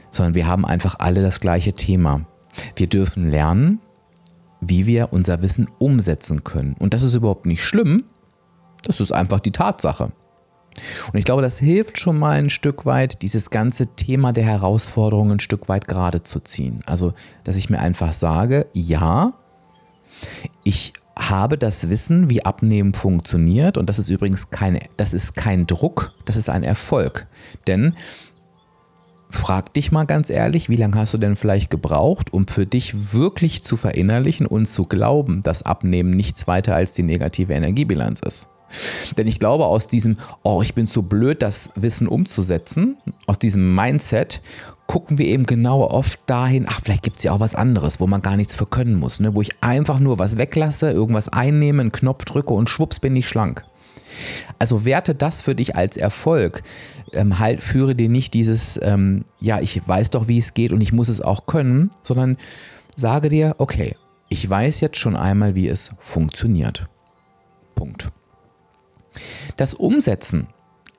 Sondern 0.09 0.33
wir 0.33 0.47
haben 0.47 0.65
einfach 0.65 0.95
alle 0.99 1.21
das 1.21 1.41
gleiche 1.41 1.73
Thema. 1.73 2.25
Wir 2.77 2.87
dürfen 2.87 3.29
lernen, 3.29 3.79
wie 4.61 4.85
wir 4.85 5.11
unser 5.11 5.41
Wissen 5.41 5.67
umsetzen 5.77 6.45
können. 6.45 6.75
Und 6.79 6.93
das 6.93 7.03
ist 7.03 7.15
überhaupt 7.15 7.45
nicht 7.45 7.63
schlimm. 7.63 8.05
Das 8.83 9.01
ist 9.01 9.11
einfach 9.11 9.41
die 9.41 9.51
Tatsache. 9.51 10.13
Und 11.11 11.19
ich 11.19 11.25
glaube, 11.25 11.41
das 11.41 11.59
hilft 11.59 11.99
schon 11.99 12.17
mal 12.17 12.37
ein 12.37 12.49
Stück 12.49 12.85
weit, 12.85 13.21
dieses 13.21 13.49
ganze 13.49 13.87
Thema 13.95 14.31
der 14.31 14.45
Herausforderungen 14.45 15.33
ein 15.33 15.39
Stück 15.39 15.69
weit 15.69 15.87
gerade 15.87 16.23
zu 16.23 16.39
ziehen. 16.39 16.79
Also, 16.85 17.13
dass 17.43 17.57
ich 17.57 17.69
mir 17.69 17.79
einfach 17.79 18.13
sage, 18.13 18.67
ja, 18.73 19.33
ich 20.63 20.93
habe 21.17 21.57
das 21.57 21.89
Wissen, 21.89 22.29
wie 22.29 22.43
Abnehmen 22.43 22.93
funktioniert 22.93 23.77
und 23.77 23.87
das 23.87 23.99
ist 23.99 24.09
übrigens 24.09 24.49
keine, 24.49 24.81
das 24.97 25.13
ist 25.13 25.35
kein 25.35 25.67
Druck, 25.67 26.11
das 26.25 26.35
ist 26.35 26.49
ein 26.49 26.63
Erfolg. 26.63 27.27
Denn 27.67 27.95
frag 29.29 29.73
dich 29.73 29.91
mal 29.91 30.05
ganz 30.05 30.29
ehrlich, 30.29 30.69
wie 30.69 30.75
lange 30.75 30.97
hast 30.97 31.13
du 31.13 31.17
denn 31.17 31.35
vielleicht 31.35 31.69
gebraucht, 31.69 32.33
um 32.33 32.47
für 32.47 32.65
dich 32.65 33.13
wirklich 33.13 33.63
zu 33.63 33.77
verinnerlichen 33.77 34.45
und 34.45 34.65
zu 34.65 34.85
glauben, 34.85 35.41
dass 35.43 35.63
Abnehmen 35.63 36.11
nichts 36.11 36.47
weiter 36.47 36.75
als 36.75 36.93
die 36.93 37.03
negative 37.03 37.53
Energiebilanz 37.53 38.19
ist? 38.21 38.47
Denn 39.17 39.27
ich 39.27 39.39
glaube, 39.39 39.65
aus 39.65 39.87
diesem, 39.87 40.17
oh, 40.41 40.61
ich 40.61 40.73
bin 40.73 40.87
zu 40.87 41.03
blöd, 41.03 41.41
das 41.41 41.71
Wissen 41.75 42.07
umzusetzen, 42.07 42.97
aus 43.27 43.37
diesem 43.37 43.75
Mindset 43.75 44.41
gucken 44.87 45.17
wir 45.17 45.25
eben 45.25 45.45
genau 45.45 45.81
oft 45.81 46.19
dahin, 46.25 46.65
ach, 46.67 46.81
vielleicht 46.83 47.03
gibt 47.03 47.17
es 47.17 47.23
ja 47.23 47.31
auch 47.31 47.39
was 47.39 47.55
anderes, 47.55 47.99
wo 47.99 48.07
man 48.07 48.21
gar 48.21 48.35
nichts 48.35 48.55
für 48.55 48.65
können 48.65 48.95
muss, 48.95 49.19
ne? 49.19 49.35
wo 49.35 49.41
ich 49.41 49.63
einfach 49.63 49.99
nur 49.99 50.19
was 50.19 50.37
weglasse, 50.37 50.91
irgendwas 50.91 51.29
einnehme, 51.29 51.81
einen 51.81 51.91
Knopf 51.91 52.25
drücke 52.25 52.53
und 52.53 52.69
schwupps 52.69 52.99
bin 52.99 53.15
ich 53.15 53.27
schlank. 53.27 53.63
Also 54.59 54.85
werte 54.85 55.15
das 55.15 55.41
für 55.41 55.55
dich 55.55 55.75
als 55.75 55.97
Erfolg. 55.97 56.61
Ähm, 57.11 57.39
halt, 57.39 57.61
führe 57.61 57.95
dir 57.95 58.09
nicht 58.09 58.33
dieses, 58.33 58.79
ähm, 58.83 59.25
ja, 59.41 59.59
ich 59.59 59.87
weiß 59.87 60.11
doch, 60.11 60.27
wie 60.27 60.37
es 60.37 60.53
geht 60.53 60.71
und 60.71 60.81
ich 60.81 60.93
muss 60.93 61.09
es 61.09 61.21
auch 61.21 61.45
können, 61.45 61.89
sondern 62.03 62.37
sage 62.95 63.29
dir, 63.29 63.55
okay, 63.57 63.95
ich 64.29 64.47
weiß 64.47 64.81
jetzt 64.81 64.97
schon 64.97 65.15
einmal, 65.15 65.55
wie 65.55 65.67
es 65.67 65.91
funktioniert. 65.99 66.87
Punkt. 67.75 68.11
Das 69.57 69.73
Umsetzen 69.73 70.47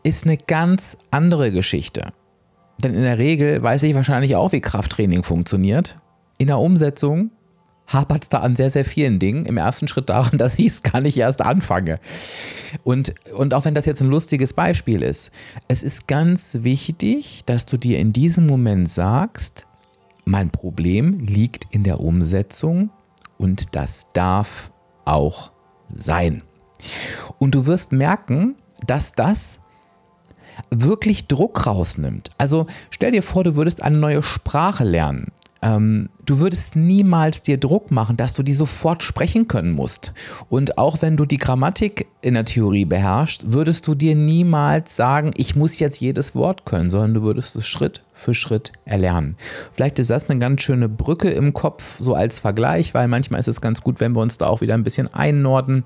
ist 0.02 0.24
eine 0.24 0.36
ganz 0.36 0.96
andere 1.10 1.50
Geschichte. 1.50 2.12
Denn 2.82 2.94
in 2.94 3.02
der 3.02 3.18
Regel 3.18 3.62
weiß 3.62 3.82
ich 3.84 3.94
wahrscheinlich 3.94 4.36
auch, 4.36 4.52
wie 4.52 4.60
Krafttraining 4.60 5.22
funktioniert. 5.22 5.96
In 6.38 6.48
der 6.48 6.58
Umsetzung 6.58 7.30
hapert 7.86 8.24
es 8.24 8.28
da 8.28 8.40
an 8.40 8.56
sehr, 8.56 8.70
sehr 8.70 8.84
vielen 8.84 9.18
Dingen. 9.18 9.46
Im 9.46 9.56
ersten 9.56 9.88
Schritt 9.88 10.08
daran, 10.08 10.38
dass 10.38 10.58
ich 10.58 10.66
es 10.66 10.82
gar 10.82 11.00
nicht 11.00 11.18
erst 11.18 11.42
anfange. 11.42 12.00
Und, 12.82 13.14
und 13.34 13.54
auch 13.54 13.64
wenn 13.64 13.74
das 13.74 13.86
jetzt 13.86 14.00
ein 14.00 14.10
lustiges 14.10 14.52
Beispiel 14.52 15.02
ist, 15.02 15.30
es 15.68 15.82
ist 15.82 16.08
ganz 16.08 16.58
wichtig, 16.62 17.42
dass 17.46 17.66
du 17.66 17.76
dir 17.76 17.98
in 17.98 18.12
diesem 18.12 18.46
Moment 18.46 18.90
sagst, 18.90 19.66
mein 20.24 20.50
Problem 20.50 21.18
liegt 21.18 21.66
in 21.70 21.84
der 21.84 22.00
Umsetzung 22.00 22.90
und 23.36 23.76
das 23.76 24.08
darf 24.12 24.72
auch 25.04 25.52
sein. 25.94 26.42
Und 27.38 27.54
du 27.54 27.66
wirst 27.66 27.92
merken, 27.92 28.56
dass 28.86 29.12
das 29.12 29.60
wirklich 30.70 31.26
Druck 31.26 31.66
rausnimmt. 31.66 32.30
Also 32.38 32.66
stell 32.90 33.12
dir 33.12 33.22
vor, 33.22 33.44
du 33.44 33.56
würdest 33.56 33.82
eine 33.82 33.96
neue 33.96 34.22
Sprache 34.22 34.84
lernen. 34.84 35.32
Ähm, 35.64 36.10
du 36.26 36.40
würdest 36.40 36.76
niemals 36.76 37.40
dir 37.40 37.56
Druck 37.56 37.90
machen, 37.90 38.18
dass 38.18 38.34
du 38.34 38.42
die 38.42 38.52
sofort 38.52 39.02
sprechen 39.02 39.48
können 39.48 39.72
musst. 39.72 40.12
Und 40.50 40.76
auch 40.76 41.00
wenn 41.00 41.16
du 41.16 41.24
die 41.24 41.38
Grammatik 41.38 42.06
in 42.20 42.34
der 42.34 42.44
Theorie 42.44 42.84
beherrschst, 42.84 43.52
würdest 43.52 43.86
du 43.86 43.94
dir 43.94 44.14
niemals 44.14 44.94
sagen, 44.94 45.30
ich 45.36 45.56
muss 45.56 45.78
jetzt 45.78 46.00
jedes 46.00 46.34
Wort 46.34 46.66
können, 46.66 46.90
sondern 46.90 47.14
du 47.14 47.22
würdest 47.22 47.56
es 47.56 47.66
Schritt 47.66 48.02
für 48.12 48.34
Schritt 48.34 48.72
erlernen. 48.84 49.36
Vielleicht 49.72 49.98
ist 49.98 50.10
das 50.10 50.28
eine 50.28 50.38
ganz 50.38 50.60
schöne 50.60 50.88
Brücke 50.88 51.30
im 51.30 51.54
Kopf, 51.54 51.96
so 51.98 52.14
als 52.14 52.38
Vergleich, 52.38 52.92
weil 52.92 53.08
manchmal 53.08 53.40
ist 53.40 53.48
es 53.48 53.62
ganz 53.62 53.80
gut, 53.80 54.00
wenn 54.00 54.14
wir 54.14 54.20
uns 54.20 54.36
da 54.36 54.46
auch 54.46 54.60
wieder 54.60 54.74
ein 54.74 54.84
bisschen 54.84 55.12
einnorden 55.12 55.82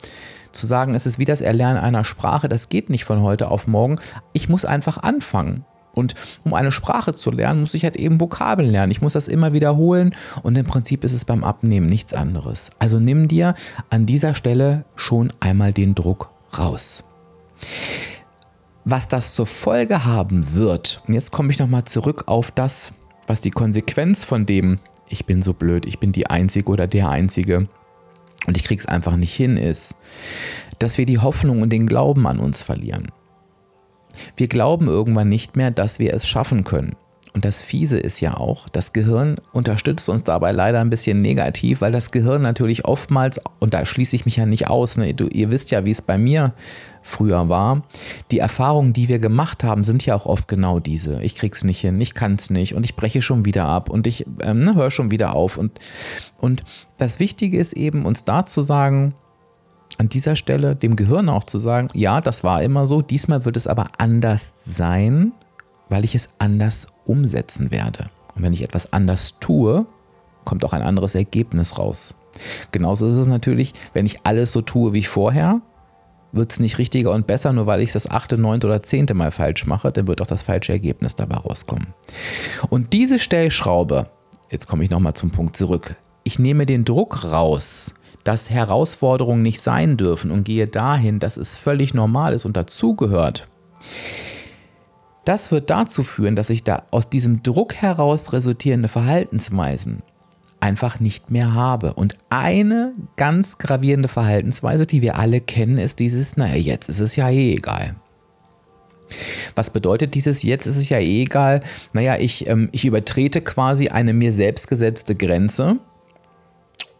zu 0.50 0.66
sagen, 0.66 0.94
es 0.94 1.06
ist 1.06 1.20
wie 1.20 1.24
das 1.24 1.40
Erlernen 1.40 1.78
einer 1.78 2.04
Sprache, 2.04 2.48
das 2.48 2.68
geht 2.68 2.90
nicht 2.90 3.04
von 3.04 3.22
heute 3.22 3.48
auf 3.48 3.68
morgen. 3.68 4.00
Ich 4.32 4.48
muss 4.48 4.64
einfach 4.64 4.98
anfangen. 4.98 5.64
Und 5.94 6.14
um 6.44 6.54
eine 6.54 6.70
Sprache 6.70 7.14
zu 7.14 7.30
lernen, 7.30 7.62
muss 7.62 7.74
ich 7.74 7.84
halt 7.84 7.96
eben 7.96 8.20
Vokabeln 8.20 8.70
lernen. 8.70 8.92
Ich 8.92 9.02
muss 9.02 9.14
das 9.14 9.28
immer 9.28 9.52
wiederholen 9.52 10.14
und 10.42 10.56
im 10.56 10.66
Prinzip 10.66 11.04
ist 11.04 11.12
es 11.12 11.24
beim 11.24 11.44
Abnehmen 11.44 11.86
nichts 11.86 12.14
anderes. 12.14 12.70
Also 12.78 13.00
nimm 13.00 13.28
dir 13.28 13.54
an 13.90 14.06
dieser 14.06 14.34
Stelle 14.34 14.84
schon 14.94 15.32
einmal 15.40 15.72
den 15.72 15.94
Druck 15.94 16.30
raus. 16.56 17.04
Was 18.84 19.08
das 19.08 19.34
zur 19.34 19.46
Folge 19.46 20.04
haben 20.04 20.54
wird, 20.54 21.02
und 21.06 21.14
jetzt 21.14 21.30
komme 21.30 21.50
ich 21.50 21.58
nochmal 21.58 21.84
zurück 21.84 22.24
auf 22.26 22.50
das, 22.50 22.94
was 23.26 23.40
die 23.40 23.50
Konsequenz 23.50 24.24
von 24.24 24.46
dem, 24.46 24.78
ich 25.08 25.26
bin 25.26 25.42
so 25.42 25.52
blöd, 25.52 25.84
ich 25.84 25.98
bin 25.98 26.12
die 26.12 26.28
Einzige 26.28 26.70
oder 26.70 26.86
der 26.86 27.08
Einzige, 27.08 27.68
und 28.46 28.56
ich 28.56 28.64
krieg's 28.64 28.86
einfach 28.86 29.16
nicht 29.16 29.34
hin, 29.34 29.56
ist, 29.58 29.94
dass 30.78 30.96
wir 30.96 31.04
die 31.04 31.18
Hoffnung 31.18 31.60
und 31.60 31.70
den 31.70 31.86
Glauben 31.86 32.26
an 32.26 32.38
uns 32.38 32.62
verlieren. 32.62 33.08
Wir 34.36 34.48
glauben 34.48 34.88
irgendwann 34.88 35.28
nicht 35.28 35.56
mehr, 35.56 35.70
dass 35.70 35.98
wir 35.98 36.14
es 36.14 36.26
schaffen 36.26 36.64
können. 36.64 36.96
Und 37.34 37.44
das 37.44 37.60
Fiese 37.60 37.98
ist 37.98 38.20
ja 38.20 38.36
auch, 38.36 38.68
das 38.68 38.92
Gehirn 38.92 39.36
unterstützt 39.52 40.08
uns 40.08 40.24
dabei 40.24 40.50
leider 40.50 40.80
ein 40.80 40.90
bisschen 40.90 41.20
negativ, 41.20 41.80
weil 41.80 41.92
das 41.92 42.10
Gehirn 42.10 42.42
natürlich 42.42 42.84
oftmals, 42.84 43.40
und 43.60 43.74
da 43.74 43.84
schließe 43.84 44.16
ich 44.16 44.24
mich 44.24 44.36
ja 44.36 44.46
nicht 44.46 44.68
aus, 44.68 44.96
ne, 44.96 45.14
du, 45.14 45.28
ihr 45.28 45.50
wisst 45.50 45.70
ja, 45.70 45.84
wie 45.84 45.90
es 45.90 46.02
bei 46.02 46.18
mir 46.18 46.54
früher 47.02 47.48
war, 47.48 47.82
die 48.30 48.38
Erfahrungen, 48.38 48.92
die 48.92 49.08
wir 49.08 49.18
gemacht 49.18 49.62
haben, 49.62 49.84
sind 49.84 50.04
ja 50.04 50.14
auch 50.14 50.26
oft 50.26 50.48
genau 50.48 50.80
diese. 50.80 51.22
Ich 51.22 51.36
krieg's 51.36 51.64
nicht 51.64 51.80
hin, 51.80 52.00
ich 52.00 52.14
kann's 52.14 52.50
nicht 52.50 52.74
und 52.74 52.84
ich 52.84 52.96
breche 52.96 53.22
schon 53.22 53.44
wieder 53.44 53.66
ab 53.66 53.88
und 53.88 54.06
ich 54.06 54.26
ähm, 54.40 54.56
ne, 54.56 54.74
höre 54.74 54.90
schon 54.90 55.10
wieder 55.10 55.34
auf. 55.34 55.58
Und, 55.58 55.78
und 56.38 56.64
das 56.96 57.20
Wichtige 57.20 57.58
ist 57.58 57.74
eben, 57.74 58.04
uns 58.04 58.24
da 58.24 58.46
zu 58.46 58.62
sagen, 58.62 59.14
an 59.98 60.08
dieser 60.08 60.36
Stelle 60.36 60.76
dem 60.76 60.96
Gehirn 60.96 61.28
auch 61.28 61.44
zu 61.44 61.58
sagen, 61.58 61.88
ja, 61.92 62.20
das 62.20 62.44
war 62.44 62.62
immer 62.62 62.86
so, 62.86 63.02
diesmal 63.02 63.44
wird 63.44 63.56
es 63.56 63.66
aber 63.66 63.88
anders 63.98 64.54
sein 64.58 65.32
weil 65.88 66.04
ich 66.04 66.14
es 66.14 66.30
anders 66.38 66.86
umsetzen 67.04 67.70
werde. 67.70 68.10
Und 68.34 68.42
wenn 68.42 68.52
ich 68.52 68.62
etwas 68.62 68.92
anders 68.92 69.36
tue, 69.40 69.86
kommt 70.44 70.64
auch 70.64 70.72
ein 70.72 70.82
anderes 70.82 71.14
Ergebnis 71.14 71.78
raus. 71.78 72.14
Genauso 72.72 73.08
ist 73.08 73.16
es 73.16 73.26
natürlich, 73.26 73.72
wenn 73.94 74.06
ich 74.06 74.24
alles 74.24 74.52
so 74.52 74.62
tue 74.62 74.92
wie 74.92 75.02
vorher, 75.02 75.60
wird 76.30 76.52
es 76.52 76.60
nicht 76.60 76.76
richtiger 76.76 77.12
und 77.12 77.26
besser, 77.26 77.52
nur 77.52 77.66
weil 77.66 77.80
ich 77.80 77.92
das 77.92 78.08
achte, 78.08 78.36
neunte 78.36 78.66
oder 78.66 78.82
zehnte 78.82 79.14
Mal 79.14 79.30
falsch 79.30 79.66
mache, 79.66 79.90
dann 79.90 80.06
wird 80.06 80.20
auch 80.20 80.26
das 80.26 80.42
falsche 80.42 80.72
Ergebnis 80.72 81.16
dabei 81.16 81.36
rauskommen. 81.36 81.94
Und 82.68 82.92
diese 82.92 83.18
Stellschraube, 83.18 84.10
jetzt 84.50 84.68
komme 84.68 84.84
ich 84.84 84.90
nochmal 84.90 85.14
zum 85.14 85.30
Punkt 85.30 85.56
zurück, 85.56 85.96
ich 86.24 86.38
nehme 86.38 86.66
den 86.66 86.84
Druck 86.84 87.24
raus, 87.24 87.94
dass 88.28 88.50
Herausforderungen 88.50 89.40
nicht 89.40 89.58
sein 89.62 89.96
dürfen 89.96 90.30
und 90.30 90.44
gehe 90.44 90.66
dahin, 90.66 91.18
dass 91.18 91.38
es 91.38 91.56
völlig 91.56 91.94
normal 91.94 92.34
ist 92.34 92.44
und 92.44 92.58
dazugehört. 92.58 93.48
Das 95.24 95.50
wird 95.50 95.70
dazu 95.70 96.04
führen, 96.04 96.36
dass 96.36 96.50
ich 96.50 96.62
da 96.62 96.82
aus 96.90 97.08
diesem 97.08 97.42
Druck 97.42 97.76
heraus 97.76 98.34
resultierende 98.34 98.88
Verhaltensweisen 98.88 100.02
einfach 100.60 101.00
nicht 101.00 101.30
mehr 101.30 101.54
habe. 101.54 101.94
Und 101.94 102.18
eine 102.28 102.92
ganz 103.16 103.56
gravierende 103.56 104.08
Verhaltensweise, 104.08 104.84
die 104.84 105.00
wir 105.00 105.16
alle 105.16 105.40
kennen, 105.40 105.78
ist 105.78 105.98
dieses, 105.98 106.36
naja, 106.36 106.56
jetzt 106.56 106.90
ist 106.90 107.00
es 107.00 107.16
ja 107.16 107.30
eh 107.30 107.54
egal. 107.54 107.94
Was 109.54 109.70
bedeutet 109.70 110.14
dieses 110.14 110.42
jetzt 110.42 110.66
ist 110.66 110.76
es 110.76 110.90
ja 110.90 110.98
eh 110.98 111.22
egal? 111.22 111.62
Naja, 111.94 112.18
ich, 112.18 112.46
ähm, 112.46 112.68
ich 112.72 112.84
übertrete 112.84 113.40
quasi 113.40 113.88
eine 113.88 114.12
mir 114.12 114.32
selbst 114.32 114.68
gesetzte 114.68 115.14
Grenze. 115.14 115.78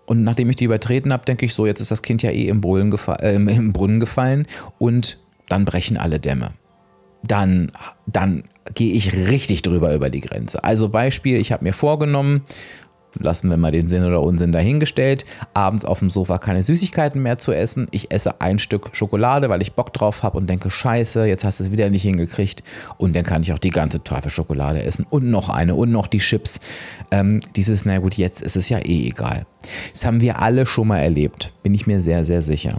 Und 0.09 0.25
nachdem 0.25 0.49
ich 0.51 0.57
die 0.57 0.65
übertreten 0.65 1.13
habe, 1.13 1.25
denke 1.25 1.47
ich 1.47 1.55
so, 1.55 1.67
jetzt 1.67 1.81
ist 1.81 1.91
das 1.91 2.03
Kind 2.03 2.23
ja 2.23 2.31
eh 2.31 2.49
im, 2.49 2.63
äh, 2.63 3.35
im 3.35 3.73
Brunnen 3.73 4.01
gefallen 4.01 4.47
und 4.79 5.19
dann 5.49 5.65
brechen 5.65 5.97
alle 5.97 6.19
Dämme 6.19 6.53
dann, 7.23 7.73
dann 8.07 8.45
gehe 8.75 8.93
ich 8.93 9.13
richtig 9.13 9.63
drüber 9.63 9.95
über 9.95 10.11
die 10.11 10.21
Grenze. 10.21 10.63
Also 10.63 10.89
Beispiel, 10.89 11.39
ich 11.39 11.53
habe 11.53 11.65
mir 11.65 11.73
vorgenommen, 11.73 12.43
lassen 13.19 13.51
wir 13.51 13.57
mal 13.57 13.73
den 13.73 13.89
Sinn 13.89 14.05
oder 14.05 14.23
Unsinn 14.23 14.53
dahingestellt, 14.53 15.25
abends 15.55 15.85
auf 15.85 16.01
dem 16.01 16.11
Sofa 16.11 16.39
keine 16.39 16.63
Süßigkeiten 16.63 17.23
mehr 17.23 17.39
zu 17.39 17.53
essen. 17.53 17.89
Ich 17.91 18.11
esse 18.11 18.41
ein 18.41 18.59
Stück 18.59 18.91
Schokolade, 18.93 19.49
weil 19.49 19.63
ich 19.63 19.73
Bock 19.73 19.93
drauf 19.93 20.23
habe 20.23 20.39
und 20.39 20.49
denke, 20.49 20.71
scheiße, 20.71 21.27
jetzt 21.27 21.45
hast 21.45 21.61
du 21.61 21.65
es 21.65 21.73
wieder 21.73 21.91
nicht 21.91 22.03
hingekriegt. 22.03 22.63
Und 22.97 23.17
dann 23.17 23.25
kann 23.25 23.43
ich 23.43 23.53
auch 23.53 23.59
die 23.59 23.71
ganze 23.71 24.03
Tafel 24.03 24.31
Schokolade 24.31 24.83
essen 24.83 25.07
und 25.09 25.31
noch 25.31 25.49
eine 25.49 25.75
und 25.75 25.91
noch 25.91 26.07
die 26.07 26.19
Chips. 26.19 26.61
Ähm, 27.11 27.41
dieses, 27.57 27.85
na 27.85 27.99
gut, 27.99 28.15
jetzt 28.15 28.43
ist 28.43 28.57
es 28.57 28.69
ja 28.69 28.79
eh 28.79 29.09
egal. 29.09 29.47
Das 29.93 30.05
haben 30.05 30.21
wir 30.21 30.41
alle 30.41 30.67
schon 30.67 30.89
mal 30.89 30.99
erlebt, 30.99 31.53
bin 31.63 31.75
ich 31.75 31.87
mir 31.87 32.01
sehr, 32.01 32.25
sehr 32.25 32.43
sicher. 32.43 32.79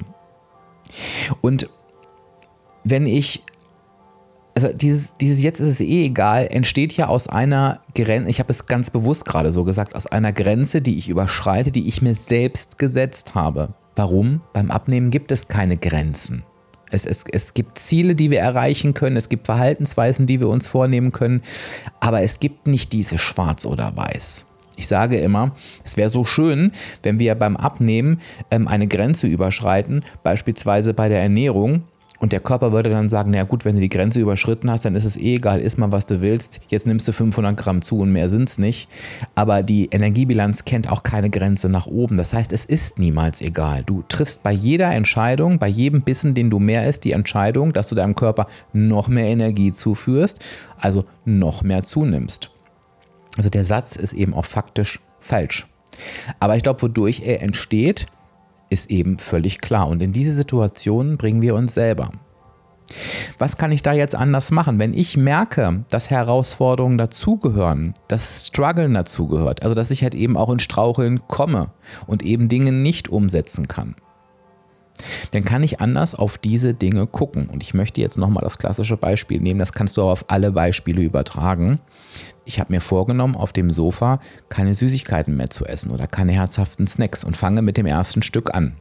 Und 1.42 1.70
wenn 2.84 3.06
ich 3.06 3.44
also 4.64 4.76
dieses, 4.76 5.16
dieses 5.18 5.42
jetzt 5.42 5.62
ist 5.62 5.70
es 5.70 5.80
eh 5.80 6.04
egal, 6.04 6.48
entsteht 6.52 6.92
ja 6.98 7.08
aus 7.08 7.30
einer 7.30 7.80
Grenze, 7.96 8.30
ich 8.30 8.40
habe 8.40 8.52
es 8.52 8.66
ganz 8.66 8.90
bewusst 8.90 9.24
gerade 9.24 9.54
so 9.54 9.64
gesagt, 9.64 9.96
aus 9.96 10.06
einer 10.06 10.34
Grenze, 10.34 10.82
die 10.82 10.98
ich 10.98 11.08
überschreite, 11.08 11.72
die 11.72 11.88
ich 11.88 12.02
mir 12.02 12.14
selbst 12.14 12.78
gesetzt 12.78 13.36
habe. 13.36 13.74
Warum? 13.96 14.42
Beim 14.52 14.70
Abnehmen 14.70 15.12
gibt 15.12 15.32
es 15.32 15.48
keine 15.48 15.78
Grenzen. 15.78 16.44
Es, 16.92 17.06
es, 17.06 17.24
es 17.32 17.54
gibt 17.54 17.80
Ziele, 17.80 18.16
die 18.16 18.32
wir 18.32 18.40
erreichen 18.40 18.94
können, 18.94 19.16
es 19.16 19.30
gibt 19.30 19.46
Verhaltensweisen, 19.46 20.26
die 20.26 20.42
wir 20.42 20.50
uns 20.50 20.68
vornehmen 20.68 21.14
können, 21.14 21.42
aber 22.02 22.22
es 22.22 22.42
gibt 22.42 22.68
nicht 22.68 22.92
diese 22.92 23.18
Schwarz 23.18 23.66
oder 23.66 23.96
Weiß. 23.96 24.46
Ich 24.76 24.88
sage 24.88 25.20
immer, 25.20 25.56
es 25.86 25.96
wäre 25.96 26.10
so 26.10 26.26
schön, 26.26 26.74
wenn 27.04 27.18
wir 27.20 27.36
beim 27.36 27.56
Abnehmen 27.56 28.20
ähm, 28.52 28.68
eine 28.68 28.88
Grenze 28.88 29.28
überschreiten, 29.28 30.04
beispielsweise 30.24 30.94
bei 30.94 31.08
der 31.08 31.22
Ernährung, 31.22 31.84
und 32.20 32.34
der 32.34 32.42
Körper 32.42 32.74
würde 32.74 32.90
dann 32.90 33.08
sagen, 33.08 33.32
na 33.32 33.44
gut, 33.44 33.64
wenn 33.64 33.76
du 33.76 33.82
die 33.82 33.90
Grenze 33.90 34.20
überschritten 34.20 34.70
hast, 34.70 34.84
dann 34.84 34.96
ist 34.96 35.06
es 35.06 35.18
eh 35.18 35.36
egal, 35.36 35.62
iss 35.62 35.78
mal, 35.78 35.92
was 35.92 36.06
du 36.06 36.20
willst. 36.20 36.60
Jetzt 36.68 36.86
nimmst 36.86 37.08
du 37.08 37.14
500 37.14 37.56
Gramm 37.56 37.82
zu 37.82 38.00
und 38.00 38.12
mehr 38.12 38.30
sind 38.30 38.50
es 38.50 38.58
nicht. 38.58 38.90
Aber 39.36 39.64
die 39.64 39.88
Energiebilanz 39.88 40.66
kennt 40.66 40.92
auch 40.92 41.04
keine 41.04 41.30
Grenze 41.30 41.70
nach 41.70 41.88
oben. 41.88 42.18
Das 42.18 42.34
heißt, 42.34 42.52
es 42.52 42.66
ist 42.66 43.00
niemals 43.00 43.42
egal. 43.42 43.84
Du 43.86 44.04
triffst 44.08 44.44
bei 44.44 44.52
jeder 44.52 44.92
Entscheidung, 44.92 45.60
bei 45.60 45.68
jedem 45.70 46.02
Bissen, 46.02 46.34
den 46.34 46.50
du 46.50 46.60
mehr 46.60 46.88
isst, 46.88 47.06
die 47.06 47.14
Entscheidung, 47.14 47.72
dass 47.72 47.88
du 47.88 47.96
deinem 47.96 48.16
Körper 48.16 48.48
noch 48.74 49.08
mehr 49.08 49.28
Energie 49.28 49.72
zuführst, 49.72 50.44
also 50.78 51.06
noch 51.24 51.64
mehr 51.64 51.84
zunimmst. 51.84 52.52
Also 53.38 53.50
der 53.50 53.64
Satz 53.64 53.96
ist 53.96 54.12
eben 54.14 54.34
auch 54.34 54.46
faktisch 54.46 55.00
falsch. 55.22 55.68
Aber 56.40 56.58
ich 56.58 56.64
glaube, 56.64 56.82
wodurch 56.82 57.22
er 57.22 57.42
entsteht, 57.42 58.08
ist 58.70 58.90
eben 58.90 59.20
völlig 59.20 59.62
klar. 59.62 59.88
Und 59.88 60.02
in 60.02 60.14
diese 60.14 60.34
Situation 60.34 61.18
bringen 61.18 61.42
wir 61.42 61.56
uns 61.56 61.74
selber. 61.74 62.12
Was 63.38 63.58
kann 63.58 63.72
ich 63.72 63.84
da 63.84 63.94
jetzt 63.94 64.16
anders 64.16 64.52
machen, 64.52 64.80
wenn 64.80 64.94
ich 64.94 65.16
merke, 65.16 65.86
dass 65.90 66.10
Herausforderungen 66.10 66.98
dazugehören, 66.98 67.94
dass 68.08 68.48
Struggeln 68.48 68.96
dazugehört, 68.96 69.62
also 69.62 69.76
dass 69.76 69.92
ich 69.92 70.02
halt 70.02 70.16
eben 70.16 70.36
auch 70.38 70.50
in 70.50 70.60
Straucheln 70.60 71.22
komme 71.28 71.72
und 72.08 72.24
eben 72.24 72.50
Dinge 72.50 72.72
nicht 72.72 73.08
umsetzen 73.08 73.68
kann? 73.68 73.96
Dann 75.32 75.46
kann 75.46 75.64
ich 75.64 75.80
anders 75.80 76.16
auf 76.16 76.38
diese 76.38 76.74
Dinge 76.74 77.08
gucken. 77.08 77.48
Und 77.48 77.64
ich 77.64 77.74
möchte 77.74 78.02
jetzt 78.02 78.18
nochmal 78.18 78.44
das 78.44 78.58
klassische 78.58 78.98
Beispiel 78.98 79.40
nehmen, 79.40 79.60
das 79.60 79.72
kannst 79.72 79.96
du 79.96 80.02
auch 80.02 80.12
auf 80.12 80.26
alle 80.28 80.52
Beispiele 80.52 81.02
übertragen 81.02 81.80
ich 82.50 82.60
habe 82.60 82.74
mir 82.74 82.82
vorgenommen, 82.82 83.36
auf 83.36 83.54
dem 83.54 83.70
Sofa 83.70 84.20
keine 84.50 84.74
Süßigkeiten 84.74 85.38
mehr 85.38 85.52
zu 85.52 85.66
essen 85.66 85.92
oder 85.92 86.08
keine 86.08 86.32
herzhaften 86.32 86.88
Snacks 86.88 87.24
und 87.24 87.38
fange 87.38 87.62
mit 87.62 87.78
dem 87.78 87.86
ersten 87.86 88.24
Stück 88.24 88.54
an. 88.54 88.76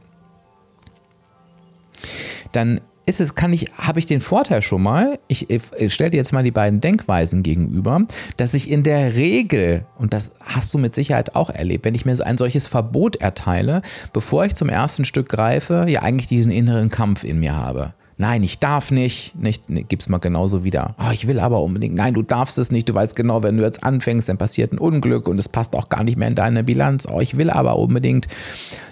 Dann 2.51 2.81
ist 3.05 3.21
es, 3.21 3.35
kann 3.35 3.53
ich, 3.53 3.71
habe 3.77 3.99
ich 3.99 4.07
den 4.07 4.21
Vorteil 4.21 4.63
schon 4.63 4.81
mal, 4.81 5.19
ich, 5.27 5.49
ich 5.49 5.93
stelle 5.93 6.11
dir 6.11 6.17
jetzt 6.17 6.33
mal 6.33 6.43
die 6.43 6.51
beiden 6.51 6.81
Denkweisen 6.81 7.43
gegenüber, 7.43 8.05
dass 8.37 8.55
ich 8.55 8.69
in 8.69 8.81
der 8.81 9.15
Regel, 9.15 9.85
und 9.97 10.13
das 10.13 10.35
hast 10.41 10.73
du 10.73 10.79
mit 10.79 10.95
Sicherheit 10.95 11.35
auch 11.35 11.51
erlebt, 11.51 11.85
wenn 11.85 11.95
ich 11.95 12.05
mir 12.05 12.25
ein 12.25 12.37
solches 12.37 12.67
Verbot 12.67 13.17
erteile, 13.17 13.83
bevor 14.13 14.45
ich 14.45 14.55
zum 14.55 14.69
ersten 14.69 15.05
Stück 15.05 15.29
greife, 15.29 15.85
ja 15.87 16.01
eigentlich 16.01 16.27
diesen 16.27 16.51
inneren 16.51 16.89
Kampf 16.89 17.23
in 17.23 17.39
mir 17.39 17.55
habe 17.55 17.93
nein, 18.19 18.43
ich 18.43 18.59
darf 18.59 18.91
nicht, 18.91 19.35
nicht 19.35 19.69
nee, 19.69 19.85
gib's 19.87 20.09
mal 20.09 20.19
genauso 20.19 20.63
wieder. 20.63 20.93
Oh, 20.99 21.11
ich 21.11 21.25
will 21.25 21.39
aber 21.39 21.63
unbedingt, 21.63 21.95
nein, 21.95 22.13
du 22.13 22.21
darfst 22.21 22.57
es 22.59 22.69
nicht, 22.69 22.87
du 22.89 22.93
weißt 22.93 23.15
genau, 23.15 23.41
wenn 23.43 23.57
du 23.57 23.63
jetzt 23.63 23.83
anfängst, 23.83 24.27
dann 24.29 24.37
passiert 24.37 24.73
ein 24.73 24.77
Unglück 24.77 25.27
und 25.27 25.39
es 25.39 25.49
passt 25.49 25.75
auch 25.75 25.89
gar 25.89 26.03
nicht 26.03 26.17
mehr 26.17 26.27
in 26.27 26.35
deine 26.35 26.63
Bilanz. 26.63 27.07
Oh, 27.09 27.21
ich 27.21 27.37
will 27.37 27.49
aber 27.49 27.79
unbedingt. 27.79 28.27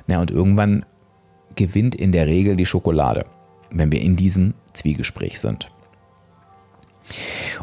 Na, 0.07 0.21
und 0.21 0.31
irgendwann 0.31 0.85
gewinnt 1.55 1.93
in 1.93 2.13
der 2.13 2.25
Regel 2.25 2.55
die 2.55 2.65
Schokolade, 2.65 3.25
wenn 3.69 3.91
wir 3.91 4.01
in 4.01 4.15
diesem 4.15 4.53
Zwiegespräch 4.71 5.39
sind. 5.39 5.71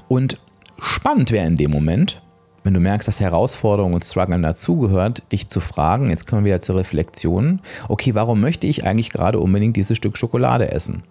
Und 0.06 0.38
spannend 0.78 1.32
wäre 1.32 1.46
in 1.46 1.56
dem 1.56 1.70
Moment, 1.70 2.22
wenn 2.62 2.74
du 2.74 2.80
merkst, 2.80 3.08
dass 3.08 3.20
Herausforderung 3.20 3.94
und 3.94 4.04
Struggle 4.04 4.40
dazugehört, 4.40 5.22
dich 5.32 5.48
zu 5.48 5.60
fragen, 5.60 6.10
jetzt 6.10 6.26
kommen 6.26 6.44
wir 6.44 6.52
wieder 6.52 6.60
zur 6.60 6.76
Reflexion, 6.76 7.60
okay, 7.88 8.14
warum 8.14 8.40
möchte 8.42 8.66
ich 8.66 8.84
eigentlich 8.84 9.10
gerade 9.10 9.38
unbedingt 9.40 9.76
dieses 9.76 9.96
Stück 9.96 10.18
Schokolade 10.18 10.70
essen? 10.70 11.04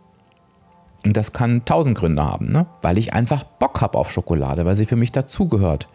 Und 1.05 1.17
das 1.17 1.33
kann 1.33 1.65
tausend 1.65 1.97
Gründe 1.97 2.23
haben, 2.23 2.47
ne? 2.47 2.65
weil 2.81 2.97
ich 2.97 3.13
einfach 3.13 3.43
Bock 3.43 3.81
habe 3.81 3.97
auf 3.97 4.09
Schokolade, 4.09 4.63
weil 4.63 4.75
sie 4.75 4.85
für 4.85 4.95
mich 4.95 5.11
dazugehört, 5.11 5.87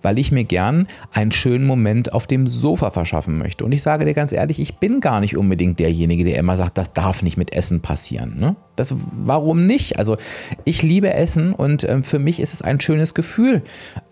weil 0.00 0.18
ich 0.18 0.32
mir 0.32 0.44
gern 0.44 0.88
einen 1.12 1.30
schönen 1.30 1.66
Moment 1.66 2.14
auf 2.14 2.26
dem 2.26 2.46
Sofa 2.46 2.90
verschaffen 2.90 3.36
möchte. 3.36 3.66
Und 3.66 3.72
ich 3.72 3.82
sage 3.82 4.06
dir 4.06 4.14
ganz 4.14 4.32
ehrlich, 4.32 4.58
ich 4.58 4.76
bin 4.76 5.00
gar 5.00 5.20
nicht 5.20 5.36
unbedingt 5.36 5.78
derjenige, 5.78 6.24
der 6.24 6.38
immer 6.38 6.56
sagt, 6.56 6.78
das 6.78 6.94
darf 6.94 7.22
nicht 7.22 7.36
mit 7.36 7.52
Essen 7.52 7.82
passieren. 7.82 8.38
Ne? 8.38 8.56
Das, 8.76 8.94
warum 9.12 9.66
nicht? 9.66 9.98
Also 9.98 10.16
ich 10.64 10.82
liebe 10.82 11.12
Essen 11.12 11.52
und 11.52 11.84
ähm, 11.84 12.02
für 12.02 12.18
mich 12.18 12.40
ist 12.40 12.54
es 12.54 12.62
ein 12.62 12.80
schönes 12.80 13.14
Gefühl, 13.14 13.62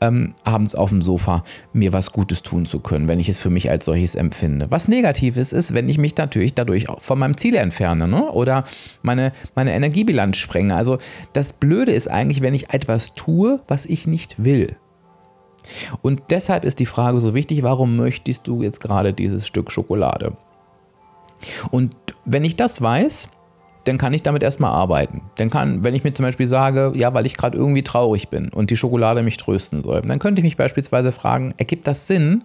ähm, 0.03 0.35
abends 0.45 0.75
auf 0.75 0.91
dem 0.91 1.01
Sofa 1.01 1.43
mir 1.73 1.93
was 1.95 2.13
Gutes 2.13 2.43
tun 2.43 2.67
zu 2.67 2.81
können, 2.81 3.09
wenn 3.09 3.21
ich 3.21 3.29
es 3.31 3.39
für 3.39 3.51
mich 3.51 3.71
als 3.71 3.87
solches 3.87 4.15
empfinde. 4.15 4.67
Was 4.71 4.89
negativ 4.89 5.39
ist, 5.39 5.53
ist, 5.53 5.73
wenn 5.73 5.89
ich 5.89 5.97
mich 5.97 6.17
natürlich 6.17 6.55
dadurch 6.55 6.89
auch 6.89 7.01
von 7.01 7.19
meinem 7.19 7.37
Ziel 7.39 7.55
entferne 7.55 8.09
ne? 8.09 8.31
oder 8.31 8.65
meine, 9.03 9.33
meine 9.55 9.75
Energiebilanz 9.75 10.34
sprenge. 10.39 10.75
Also 10.75 10.99
das 11.33 11.53
Blöde 11.53 11.93
ist 11.93 12.09
eigentlich, 12.09 12.43
wenn 12.43 12.55
ich 12.55 12.73
etwas 12.73 13.15
tue, 13.15 13.61
was 13.69 13.87
ich 13.87 14.07
nicht 14.07 14.43
will. 14.43 14.77
Und 16.03 16.23
deshalb 16.31 16.65
ist 16.65 16.79
die 16.79 16.87
Frage 16.87 17.19
so 17.21 17.35
wichtig, 17.35 17.63
warum 17.63 17.97
möchtest 17.97 18.47
du 18.47 18.63
jetzt 18.63 18.81
gerade 18.81 19.13
dieses 19.13 19.47
Stück 19.47 19.71
Schokolade? 19.71 20.37
Und 21.71 21.95
wenn 22.25 22.45
ich 22.45 22.57
das 22.57 22.81
weiß, 22.81 23.29
dann 23.85 23.99
kann 23.99 24.15
ich 24.15 24.23
damit 24.23 24.43
erstmal 24.43 24.73
arbeiten. 24.73 25.23
Dann 25.37 25.51
kann, 25.51 25.85
wenn 25.85 25.95
ich 25.95 26.05
mir 26.05 26.15
zum 26.15 26.25
Beispiel 26.25 26.47
sage, 26.47 26.93
ja, 26.95 27.13
weil 27.13 27.27
ich 27.27 27.37
gerade 27.37 27.57
irgendwie 27.57 27.83
traurig 27.83 28.29
bin 28.29 28.49
und 28.49 28.71
die 28.71 28.77
Schokolade 28.77 29.23
mich 29.23 29.37
trösten 29.37 29.83
soll, 29.83 30.03
dann 30.03 30.19
könnte 30.19 30.41
ich 30.41 30.45
mich 30.45 30.57
beispielsweise 30.57 31.13
fragen, 31.13 31.55
ergibt 31.59 31.87
das 31.87 32.07
Sinn? 32.07 32.45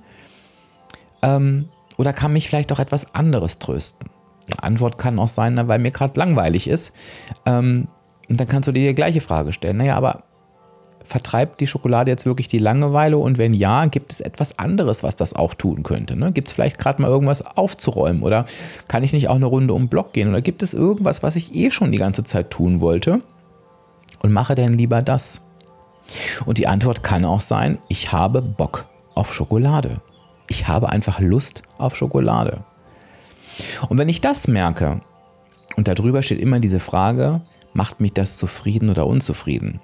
Ähm, 1.22 1.70
oder 1.98 2.14
kann 2.14 2.34
mich 2.34 2.48
vielleicht 2.48 2.72
auch 2.72 2.80
etwas 2.80 3.16
anderes 3.16 3.60
trösten? 3.60 4.10
Antwort 4.58 4.98
kann 4.98 5.20
auch 5.20 5.28
sein, 5.28 5.54
na, 5.56 5.68
weil 5.68 5.80
mir 5.80 5.92
gerade 5.92 6.20
langweilig 6.20 6.68
ist. 6.68 6.94
Ähm, 7.46 7.88
und 8.28 8.40
dann 8.40 8.48
kannst 8.48 8.68
du 8.68 8.72
dir 8.72 8.88
die 8.88 8.96
gleiche 8.96 9.22
Frage 9.22 9.54
stellen. 9.54 9.78
Naja, 9.78 9.96
aber 9.96 10.24
vertreibt 11.10 11.60
die 11.60 11.68
Schokolade 11.68 12.12
jetzt 12.12 12.26
wirklich 12.26 12.48
die 12.48 12.60
Langeweile? 12.60 13.18
Und 13.18 13.38
wenn 13.38 13.54
ja, 13.54 13.86
gibt 13.86 14.14
es 14.14 14.22
etwas 14.22 14.60
anderes, 14.60 15.04
was 15.04 15.16
das 15.16 15.34
auch 15.34 15.56
tun 15.56 15.84
könnte? 15.84 16.16
Ne? 16.16 16.32
Gibt 16.32 16.48
es 16.48 16.54
vielleicht 16.54 16.78
gerade 16.78 17.02
mal 17.02 17.10
irgendwas 17.10 17.46
aufzuräumen? 17.46 18.22
Oder 18.22 18.46
kann 18.88 19.04
ich 19.04 19.12
nicht 19.12 19.28
auch 19.28 19.36
eine 19.36 19.48
Runde 19.48 19.74
um 19.74 19.84
den 19.84 19.90
Block 19.90 20.14
gehen? 20.14 20.30
Oder 20.30 20.42
gibt 20.42 20.62
es 20.62 20.74
irgendwas, 20.74 21.24
was 21.24 21.36
ich 21.36 21.56
eh 21.56 21.72
schon 21.72 21.92
die 21.92 21.98
ganze 21.98 22.24
Zeit 22.24 22.52
tun 22.52 22.80
wollte? 22.80 23.22
Und 24.22 24.32
mache 24.32 24.54
denn 24.54 24.74
lieber 24.74 25.02
das? 25.02 25.42
Und 26.46 26.60
die 26.60 26.68
Antwort 26.68 27.04
kann 27.04 27.26
auch 27.26 27.42
sein, 27.42 27.80
ich 27.88 28.12
habe 28.12 28.42
Bock 28.42 28.86
auf 29.16 29.34
Schokolade. 29.34 30.02
Ich 30.48 30.68
habe 30.68 30.90
einfach 30.90 31.20
Lust 31.20 31.64
auf 31.78 31.96
Schokolade. 31.96 32.64
Und 33.90 33.98
wenn 33.98 34.10
ich 34.10 34.22
das 34.22 34.48
merke, 34.48 35.02
und 35.76 35.88
darüber 35.88 36.22
steht 36.22 36.42
immer 36.42 36.60
diese 36.60 36.80
Frage, 36.80 37.42
macht 37.74 38.00
mich 38.00 38.14
das 38.14 38.38
zufrieden 38.38 38.90
oder 38.90 39.08
unzufrieden? 39.08 39.80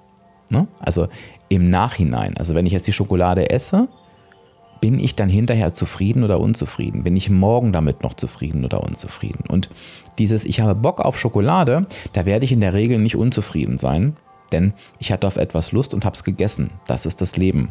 Ne? 0.49 0.67
Also 0.79 1.07
im 1.49 1.69
Nachhinein, 1.69 2.37
also 2.37 2.55
wenn 2.55 2.65
ich 2.65 2.73
jetzt 2.73 2.87
die 2.87 2.93
Schokolade 2.93 3.49
esse, 3.49 3.87
bin 4.81 4.99
ich 4.99 5.15
dann 5.15 5.29
hinterher 5.29 5.73
zufrieden 5.73 6.23
oder 6.23 6.39
unzufrieden? 6.39 7.03
Bin 7.03 7.15
ich 7.15 7.29
morgen 7.29 7.71
damit 7.73 8.03
noch 8.03 8.13
zufrieden 8.13 8.65
oder 8.65 8.83
unzufrieden? 8.83 9.43
Und 9.47 9.69
dieses 10.19 10.45
Ich 10.45 10.59
habe 10.59 10.75
Bock 10.75 10.99
auf 10.99 11.17
Schokolade, 11.17 11.87
da 12.13 12.25
werde 12.25 12.45
ich 12.45 12.51
in 12.51 12.61
der 12.61 12.73
Regel 12.73 12.99
nicht 12.99 13.15
unzufrieden 13.15 13.77
sein, 13.77 14.15
denn 14.51 14.73
ich 14.99 15.11
hatte 15.11 15.27
auf 15.27 15.37
etwas 15.37 15.71
Lust 15.71 15.93
und 15.93 16.05
habe 16.05 16.15
es 16.15 16.23
gegessen. 16.23 16.69
Das 16.87 17.05
ist 17.05 17.21
das 17.21 17.37
Leben. 17.37 17.69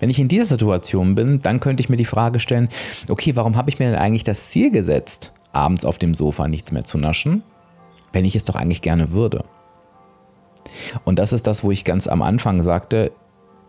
Wenn 0.00 0.10
ich 0.10 0.18
in 0.18 0.28
dieser 0.28 0.46
Situation 0.46 1.14
bin, 1.14 1.38
dann 1.40 1.60
könnte 1.60 1.80
ich 1.80 1.88
mir 1.88 1.96
die 1.96 2.04
Frage 2.04 2.40
stellen, 2.40 2.68
okay, 3.08 3.36
warum 3.36 3.56
habe 3.56 3.70
ich 3.70 3.78
mir 3.78 3.86
denn 3.86 3.98
eigentlich 3.98 4.24
das 4.24 4.50
Ziel 4.50 4.70
gesetzt, 4.70 5.32
abends 5.52 5.84
auf 5.84 5.98
dem 5.98 6.14
Sofa 6.14 6.48
nichts 6.48 6.72
mehr 6.72 6.84
zu 6.84 6.98
naschen, 6.98 7.42
wenn 8.12 8.24
ich 8.24 8.36
es 8.36 8.44
doch 8.44 8.54
eigentlich 8.54 8.82
gerne 8.82 9.12
würde? 9.12 9.44
Und 11.04 11.18
das 11.18 11.32
ist 11.32 11.46
das, 11.46 11.64
wo 11.64 11.70
ich 11.70 11.84
ganz 11.84 12.08
am 12.08 12.22
Anfang 12.22 12.62
sagte, 12.62 13.12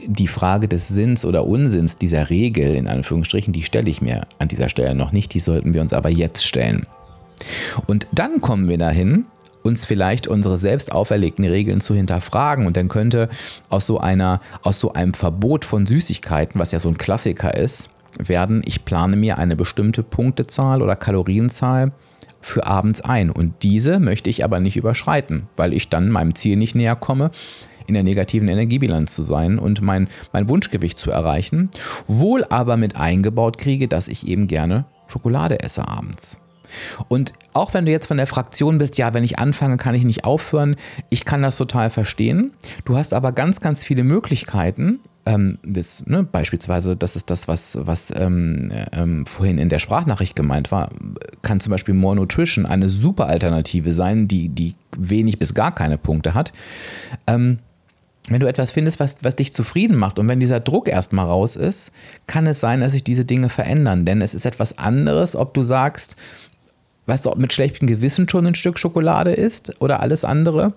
die 0.06 0.28
Frage 0.28 0.68
des 0.68 0.88
Sinns 0.88 1.26
oder 1.26 1.46
Unsinns 1.46 1.98
dieser 1.98 2.30
Regel, 2.30 2.76
in 2.76 2.88
Anführungsstrichen, 2.88 3.54
die 3.54 3.64
stelle 3.64 3.90
ich 3.90 4.02
mir 4.02 4.28
an 4.38 4.48
dieser 4.48 4.70
Stelle 4.70 4.96
noch 4.96 5.12
nicht, 5.12 5.34
die 5.34 5.40
sollten 5.40 5.74
wir 5.74 5.82
uns 5.82 5.94
aber 5.94 6.10
jetzt 6.10 6.46
stellen. 6.46 6.86
Und 7.88 8.08
dann 8.12 8.42
kommen 8.42 8.68
wir 8.70 8.78
dahin, 8.78 9.26
uns 9.70 9.86
vielleicht 9.86 10.28
unsere 10.28 10.58
selbst 10.58 10.92
auferlegten 10.92 11.46
Regeln 11.46 11.80
zu 11.80 11.94
hinterfragen 11.96 12.66
und 12.66 12.76
dann 12.76 12.90
könnte 12.90 13.30
aus 13.70 13.88
so 13.88 14.00
einer, 14.00 14.42
aus 14.64 14.80
so 14.80 14.94
einem 14.94 15.14
Verbot 15.14 15.64
von 15.64 15.86
Süßigkeiten, 15.86 16.60
was 16.60 16.72
ja 16.72 16.80
so 16.80 16.90
ein 16.90 16.98
Klassiker 16.98 17.56
ist, 17.56 17.90
werden, 18.18 18.62
ich 18.66 18.84
plane 18.84 19.16
mir 19.16 19.38
eine 19.38 19.56
bestimmte 19.56 20.04
Punktezahl 20.04 20.82
oder 20.82 20.96
Kalorienzahl 20.96 21.92
für 22.42 22.66
abends 22.66 23.02
ein. 23.02 23.30
Und 23.30 23.64
diese 23.64 24.00
möchte 24.00 24.30
ich 24.30 24.44
aber 24.44 24.60
nicht 24.60 24.76
überschreiten, 24.76 25.48
weil 25.56 25.74
ich 25.74 25.90
dann 25.90 26.10
meinem 26.10 26.36
Ziel 26.36 26.58
nicht 26.58 26.76
näher 26.76 26.96
komme, 26.96 27.32
in 27.86 27.94
der 27.94 28.04
negativen 28.04 28.48
Energiebilanz 28.48 29.14
zu 29.14 29.24
sein 29.24 29.60
und 29.60 29.82
mein, 29.82 30.08
mein 30.34 30.50
Wunschgewicht 30.50 30.98
zu 30.98 31.12
erreichen. 31.12 31.70
Wohl 32.08 32.44
aber 32.46 32.76
mit 32.78 32.96
eingebaut 32.96 33.58
kriege, 33.58 33.88
dass 33.88 34.08
ich 34.08 34.28
eben 34.28 34.48
gerne 34.48 34.86
Schokolade 35.08 35.62
esse 35.62 35.88
abends. 35.88 36.40
Und 37.08 37.34
auch 37.54 37.74
wenn 37.74 37.86
du 37.86 37.92
jetzt 37.92 38.08
von 38.08 38.18
der 38.18 38.28
Fraktion 38.28 38.78
bist, 38.78 38.98
ja, 38.98 39.14
wenn 39.14 39.24
ich 39.24 39.40
anfange, 39.40 39.78
kann 39.78 39.96
ich 39.96 40.04
nicht 40.04 40.24
aufhören, 40.24 40.76
ich 41.10 41.26
kann 41.26 41.42
das 41.42 41.58
total 41.58 41.90
verstehen. 41.90 42.52
Du 42.86 42.98
hast 42.98 43.14
aber 43.14 43.32
ganz, 43.32 43.62
ganz 43.62 43.84
viele 43.84 44.04
Möglichkeiten, 44.04 45.00
ähm, 45.26 45.60
das, 45.64 46.08
ne, 46.08 46.24
beispielsweise, 46.24 46.96
das 46.96 47.16
ist 47.16 47.30
das, 47.30 47.48
was, 47.48 47.78
was 47.82 48.12
ähm, 48.16 48.72
ähm, 48.92 49.26
vorhin 49.26 49.58
in 49.58 49.70
der 49.70 49.80
Sprachnachricht 49.80 50.36
gemeint 50.36 50.72
war, 50.72 50.90
kann 51.42 51.60
zum 51.60 51.72
Beispiel 51.72 51.94
More 51.94 52.16
Nutrition 52.16 52.66
eine 52.66 52.90
super 52.90 53.28
Alternative 53.28 53.94
sein, 53.94 54.28
die, 54.28 54.50
die 54.50 54.76
wenig 54.98 55.38
bis 55.38 55.54
gar 55.54 55.76
keine 55.76 55.98
Punkte 55.98 56.34
hat. 56.34 56.52
Ähm, 57.28 57.60
wenn 58.28 58.40
du 58.40 58.48
etwas 58.48 58.72
findest, 58.72 59.00
was, 59.00 59.16
was 59.24 59.36
dich 59.36 59.54
zufrieden 59.54 59.98
macht 59.98 60.20
und 60.20 60.30
wenn 60.30 60.40
dieser 60.40 60.60
Druck 60.60 60.88
erstmal 60.88 61.26
raus 61.26 61.56
ist, 61.56 61.92
kann 62.28 62.48
es 62.48 62.60
sein, 62.60 62.82
dass 62.82 62.92
sich 62.92 63.04
diese 63.04 63.26
Dinge 63.26 63.50
verändern. 63.50 64.06
Denn 64.06 64.22
es 64.22 64.34
ist 64.34 64.46
etwas 64.46 64.78
anderes, 64.78 65.36
ob 65.36 65.54
du 65.54 65.64
sagst, 65.64 66.16
weißt 67.10 67.26
du, 67.26 67.32
ob 67.32 67.38
mit 67.38 67.52
schlechtem 67.52 67.88
Gewissen 67.88 68.30
schon 68.30 68.48
ein 68.48 68.56
Stück 68.56 68.80
Schokolade 68.80 69.34
isst 69.34 69.82
oder 69.82 70.00
alles 70.00 70.24
andere. 70.24 70.74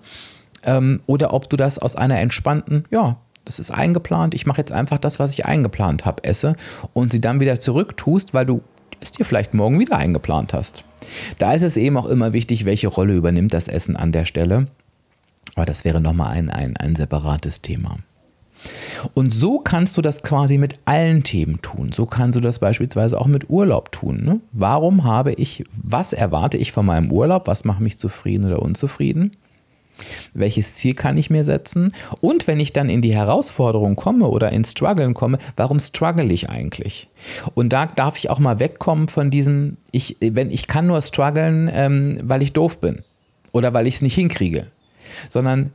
Ähm, 0.63 1.01
oder 1.05 1.33
ob 1.33 1.49
du 1.49 1.57
das 1.57 1.79
aus 1.79 1.95
einer 1.95 2.19
entspannten, 2.19 2.85
ja, 2.89 3.17
das 3.45 3.59
ist 3.59 3.71
eingeplant, 3.71 4.33
ich 4.33 4.45
mache 4.45 4.59
jetzt 4.59 4.71
einfach 4.71 4.97
das, 4.97 5.19
was 5.19 5.33
ich 5.33 5.45
eingeplant 5.45 6.05
habe, 6.05 6.23
esse 6.23 6.55
und 6.93 7.11
sie 7.11 7.21
dann 7.21 7.39
wieder 7.39 7.59
zurücktust, 7.59 8.33
weil 8.33 8.45
du 8.45 8.61
es 9.01 9.11
dir 9.11 9.25
vielleicht 9.25 9.53
morgen 9.53 9.79
wieder 9.79 9.97
eingeplant 9.97 10.53
hast. 10.53 10.85
Da 11.39 11.53
ist 11.53 11.63
es 11.63 11.75
eben 11.75 11.97
auch 11.97 12.05
immer 12.05 12.31
wichtig, 12.31 12.63
welche 12.63 12.87
Rolle 12.87 13.13
übernimmt 13.15 13.53
das 13.53 13.67
Essen 13.67 13.97
an 13.97 14.13
der 14.13 14.25
Stelle. 14.25 14.67
Aber 15.55 15.65
das 15.65 15.83
wäre 15.83 15.99
nochmal 15.99 16.29
ein, 16.29 16.49
ein, 16.49 16.77
ein 16.77 16.95
separates 16.95 17.61
Thema. 17.61 17.97
Und 19.13 19.33
so 19.33 19.59
kannst 19.59 19.97
du 19.97 20.01
das 20.01 20.23
quasi 20.23 20.57
mit 20.57 20.79
allen 20.85 21.23
Themen 21.23 21.61
tun. 21.61 21.91
So 21.91 22.05
kannst 22.05 22.37
du 22.37 22.41
das 22.41 22.59
beispielsweise 22.59 23.19
auch 23.19 23.27
mit 23.27 23.49
Urlaub 23.49 23.91
tun. 23.91 24.23
Ne? 24.23 24.39
Warum 24.51 25.03
habe 25.03 25.33
ich, 25.33 25.63
was 25.73 26.13
erwarte 26.13 26.57
ich 26.57 26.71
von 26.71 26.85
meinem 26.85 27.11
Urlaub? 27.11 27.47
Was 27.47 27.65
macht 27.65 27.81
mich 27.81 27.99
zufrieden 27.99 28.45
oder 28.45 28.61
unzufrieden? 28.61 29.31
Welches 30.33 30.75
Ziel 30.75 30.95
kann 30.95 31.17
ich 31.17 31.29
mir 31.29 31.43
setzen? 31.43 31.93
Und 32.19 32.47
wenn 32.47 32.59
ich 32.59 32.73
dann 32.73 32.89
in 32.89 33.01
die 33.01 33.15
Herausforderung 33.15 33.95
komme 33.95 34.27
oder 34.27 34.51
ins 34.51 34.71
Struggeln 34.71 35.13
komme, 35.13 35.37
warum 35.55 35.79
struggle 35.79 36.31
ich 36.31 36.49
eigentlich? 36.49 37.07
Und 37.53 37.73
da 37.73 37.85
darf 37.85 38.17
ich 38.17 38.29
auch 38.29 38.39
mal 38.39 38.59
wegkommen 38.59 39.07
von 39.07 39.29
diesem, 39.29 39.77
ich, 39.91 40.17
wenn 40.19 40.51
ich 40.51 40.67
kann 40.67 40.87
nur 40.87 41.01
strugglen, 41.01 41.69
ähm, 41.71 42.19
weil 42.23 42.41
ich 42.41 42.53
doof 42.53 42.79
bin 42.79 43.03
oder 43.51 43.73
weil 43.73 43.87
ich 43.87 43.95
es 43.95 44.01
nicht 44.01 44.15
hinkriege. 44.15 44.67
Sondern 45.29 45.71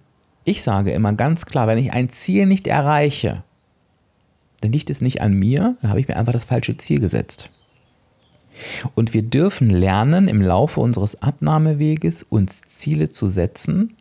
ich 0.49 0.63
sage 0.63 0.93
immer 0.93 1.13
ganz 1.13 1.45
klar, 1.45 1.67
wenn 1.67 1.79
ich 1.79 1.93
ein 1.93 2.09
Ziel 2.09 2.47
nicht 2.47 2.67
erreiche, 2.67 3.45
dann 4.61 4.73
liegt 4.73 4.89
es 4.89 5.01
nicht 5.01 5.21
an 5.21 5.35
mir, 5.35 5.77
dann 5.83 5.91
habe 5.91 6.01
ich 6.01 6.09
mir 6.09 6.17
einfach 6.17 6.33
das 6.33 6.47
falsche 6.47 6.77
Ziel 6.77 7.01
gesetzt. 7.01 7.51
Und 8.95 9.15
wir 9.15 9.23
dürfen 9.23 9.71
lernen, 9.71 10.27
im 10.27 10.41
Laufe 10.41 10.81
unseres 10.81 11.23
Abnahmeweges 11.23 12.23
uns 12.23 12.63
Ziele 12.63 13.09
zu 13.11 13.29
setzen, 13.29 13.95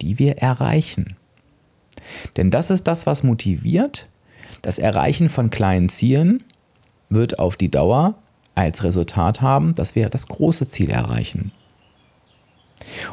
die 0.00 0.18
wir 0.18 0.38
erreichen. 0.38 1.16
Denn 2.36 2.50
das 2.50 2.70
ist 2.70 2.84
das, 2.84 3.06
was 3.06 3.24
motiviert. 3.24 4.08
Das 4.62 4.78
Erreichen 4.78 5.28
von 5.28 5.50
kleinen 5.50 5.88
Zielen 5.88 6.44
wird 7.10 7.38
auf 7.38 7.56
die 7.56 7.70
Dauer 7.70 8.14
als 8.54 8.82
Resultat 8.84 9.40
haben, 9.40 9.74
dass 9.74 9.94
wir 9.94 10.08
das 10.08 10.28
große 10.28 10.66
Ziel 10.66 10.90
erreichen. 10.90 11.52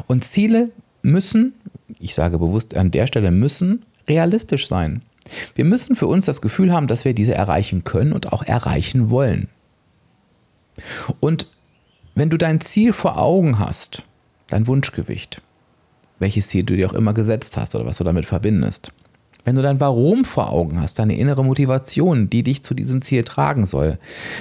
Und 0.07 0.23
Ziele 0.23 0.69
müssen, 1.01 1.53
ich 1.99 2.15
sage 2.15 2.39
bewusst 2.39 2.75
an 2.75 2.91
der 2.91 3.07
Stelle 3.07 3.31
müssen, 3.31 3.85
realistisch 4.07 4.67
sein. 4.67 5.01
Wir 5.55 5.65
müssen 5.65 5.95
für 5.95 6.07
uns 6.07 6.25
das 6.25 6.41
Gefühl 6.41 6.71
haben, 6.71 6.87
dass 6.87 7.05
wir 7.05 7.13
diese 7.13 7.33
erreichen 7.33 7.83
können 7.83 8.13
und 8.13 8.31
auch 8.31 8.43
erreichen 8.43 9.09
wollen. 9.09 9.49
Und 11.19 11.47
wenn 12.13 12.29
du 12.29 12.37
dein 12.37 12.61
Ziel 12.61 12.93
vor 12.93 13.17
Augen 13.17 13.59
hast, 13.59 14.03
dein 14.47 14.67
Wunschgewicht, 14.67 15.41
welches 16.19 16.47
Ziel 16.47 16.63
du 16.63 16.75
dir 16.75 16.89
auch 16.89 16.93
immer 16.93 17.13
gesetzt 17.13 17.57
hast 17.57 17.75
oder 17.75 17.85
was 17.85 17.97
du 17.97 18.03
damit 18.03 18.25
verbindest. 18.25 18.93
wenn 19.43 19.55
du 19.55 19.61
dein 19.61 19.79
Warum 19.79 20.25
vor 20.25 20.49
Augen 20.51 20.81
hast, 20.81 20.97
deine 20.97 21.15
innere 21.17 21.45
Motivation, 21.45 22.31
die 22.31 22.41
dich 22.41 22.63
zu 22.63 22.73
diesem 22.73 23.03
Ziel 23.03 23.23
tragen 23.23 23.65
soll. 23.65 23.99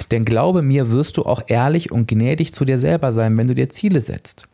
Denn 0.09 0.25
glaube 0.25 0.63
mir, 0.63 0.89
wirst 0.89 1.17
du 1.17 1.23
auch 1.23 1.43
ehrlich 1.45 1.91
und 1.91 2.07
gnädig 2.07 2.53
zu 2.53 2.65
dir 2.65 2.79
selber 2.79 3.11
sein, 3.11 3.37
wenn 3.37 3.45
du 3.45 3.53
dir 3.53 3.69
Ziele 3.69 4.01
setzt. 4.01 4.47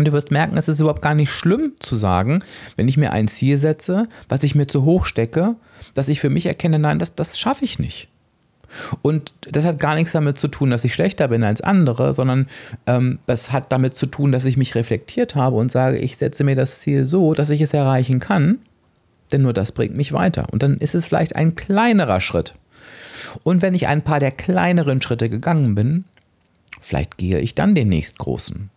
Und 0.00 0.08
du 0.08 0.12
wirst 0.12 0.30
merken, 0.30 0.56
es 0.56 0.66
ist 0.66 0.80
überhaupt 0.80 1.02
gar 1.02 1.12
nicht 1.12 1.30
schlimm 1.30 1.74
zu 1.78 1.94
sagen, 1.94 2.42
wenn 2.76 2.88
ich 2.88 2.96
mir 2.96 3.12
ein 3.12 3.28
Ziel 3.28 3.58
setze, 3.58 4.08
was 4.30 4.44
ich 4.44 4.54
mir 4.54 4.66
zu 4.66 4.86
hoch 4.86 5.04
stecke, 5.04 5.56
dass 5.92 6.08
ich 6.08 6.20
für 6.20 6.30
mich 6.30 6.46
erkenne, 6.46 6.78
nein, 6.78 6.98
das, 6.98 7.16
das 7.16 7.38
schaffe 7.38 7.66
ich 7.66 7.78
nicht. 7.78 8.08
Und 9.02 9.34
das 9.42 9.66
hat 9.66 9.78
gar 9.78 9.94
nichts 9.94 10.12
damit 10.12 10.38
zu 10.38 10.48
tun, 10.48 10.70
dass 10.70 10.86
ich 10.86 10.94
schlechter 10.94 11.28
bin 11.28 11.44
als 11.44 11.60
andere, 11.60 12.14
sondern 12.14 12.46
ähm, 12.86 13.18
das 13.26 13.52
hat 13.52 13.72
damit 13.72 13.94
zu 13.94 14.06
tun, 14.06 14.32
dass 14.32 14.46
ich 14.46 14.56
mich 14.56 14.74
reflektiert 14.74 15.34
habe 15.34 15.56
und 15.56 15.70
sage, 15.70 15.98
ich 15.98 16.16
setze 16.16 16.44
mir 16.44 16.56
das 16.56 16.80
Ziel 16.80 17.04
so, 17.04 17.34
dass 17.34 17.50
ich 17.50 17.60
es 17.60 17.74
erreichen 17.74 18.20
kann, 18.20 18.60
denn 19.32 19.42
nur 19.42 19.52
das 19.52 19.72
bringt 19.72 19.98
mich 19.98 20.14
weiter. 20.14 20.46
Und 20.50 20.62
dann 20.62 20.78
ist 20.78 20.94
es 20.94 21.08
vielleicht 21.08 21.36
ein 21.36 21.56
kleinerer 21.56 22.22
Schritt. 22.22 22.54
Und 23.42 23.60
wenn 23.60 23.74
ich 23.74 23.86
ein 23.86 24.00
paar 24.00 24.18
der 24.18 24.30
kleineren 24.30 25.02
Schritte 25.02 25.28
gegangen 25.28 25.74
bin, 25.74 26.04
vielleicht 26.80 27.18
gehe 27.18 27.38
ich 27.38 27.54
dann 27.54 27.74
den 27.74 27.90
nächst 27.90 28.18
großen. 28.18 28.70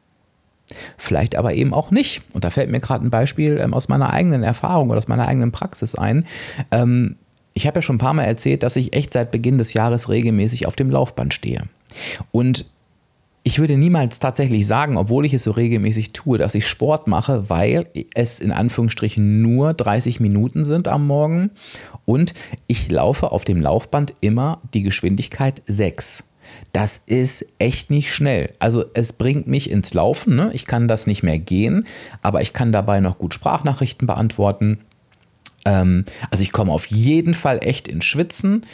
Vielleicht 0.97 1.35
aber 1.35 1.53
eben 1.53 1.73
auch 1.73 1.91
nicht. 1.91 2.21
Und 2.33 2.43
da 2.43 2.49
fällt 2.49 2.69
mir 2.69 2.79
gerade 2.79 3.05
ein 3.05 3.09
Beispiel 3.09 3.59
ähm, 3.61 3.73
aus 3.73 3.89
meiner 3.89 4.11
eigenen 4.11 4.43
Erfahrung 4.43 4.89
oder 4.89 4.97
aus 4.97 5.07
meiner 5.07 5.27
eigenen 5.27 5.51
Praxis 5.51 5.95
ein. 5.95 6.25
Ähm, 6.71 7.17
ich 7.53 7.67
habe 7.67 7.77
ja 7.77 7.81
schon 7.81 7.97
ein 7.97 7.99
paar 7.99 8.13
Mal 8.13 8.23
erzählt, 8.23 8.63
dass 8.63 8.75
ich 8.75 8.93
echt 8.93 9.13
seit 9.13 9.31
Beginn 9.31 9.57
des 9.57 9.73
Jahres 9.73 10.09
regelmäßig 10.09 10.65
auf 10.65 10.75
dem 10.75 10.89
Laufband 10.89 11.33
stehe. 11.33 11.63
Und 12.31 12.65
ich 13.45 13.59
würde 13.59 13.77
niemals 13.77 14.19
tatsächlich 14.19 14.65
sagen, 14.65 14.95
obwohl 14.97 15.25
ich 15.25 15.33
es 15.33 15.43
so 15.43 15.51
regelmäßig 15.51 16.13
tue, 16.13 16.37
dass 16.37 16.55
ich 16.55 16.65
Sport 16.65 17.07
mache, 17.07 17.49
weil 17.49 17.87
es 18.15 18.39
in 18.39 18.51
Anführungsstrichen 18.51 19.41
nur 19.41 19.73
30 19.73 20.21
Minuten 20.21 20.63
sind 20.63 20.87
am 20.87 21.05
Morgen 21.05 21.51
und 22.05 22.33
ich 22.67 22.89
laufe 22.89 23.33
auf 23.33 23.43
dem 23.43 23.61
Laufband 23.61 24.13
immer 24.21 24.61
die 24.73 24.81
Geschwindigkeit 24.81 25.61
6. 25.67 26.23
Das 26.71 26.97
ist 27.05 27.45
echt 27.59 27.89
nicht 27.89 28.13
schnell. 28.13 28.53
Also 28.59 28.85
es 28.93 29.13
bringt 29.13 29.47
mich 29.47 29.69
ins 29.69 29.93
Laufen. 29.93 30.35
Ne? 30.35 30.51
Ich 30.53 30.65
kann 30.65 30.87
das 30.87 31.07
nicht 31.07 31.23
mehr 31.23 31.39
gehen, 31.39 31.85
aber 32.21 32.41
ich 32.41 32.53
kann 32.53 32.71
dabei 32.71 32.99
noch 32.99 33.17
gut 33.17 33.33
Sprachnachrichten 33.33 34.07
beantworten. 34.07 34.79
Ähm, 35.65 36.05
also 36.29 36.43
ich 36.43 36.51
komme 36.51 36.71
auf 36.71 36.87
jeden 36.87 37.33
Fall 37.33 37.59
echt 37.61 37.87
ins 37.87 38.05
Schwitzen 38.05 38.65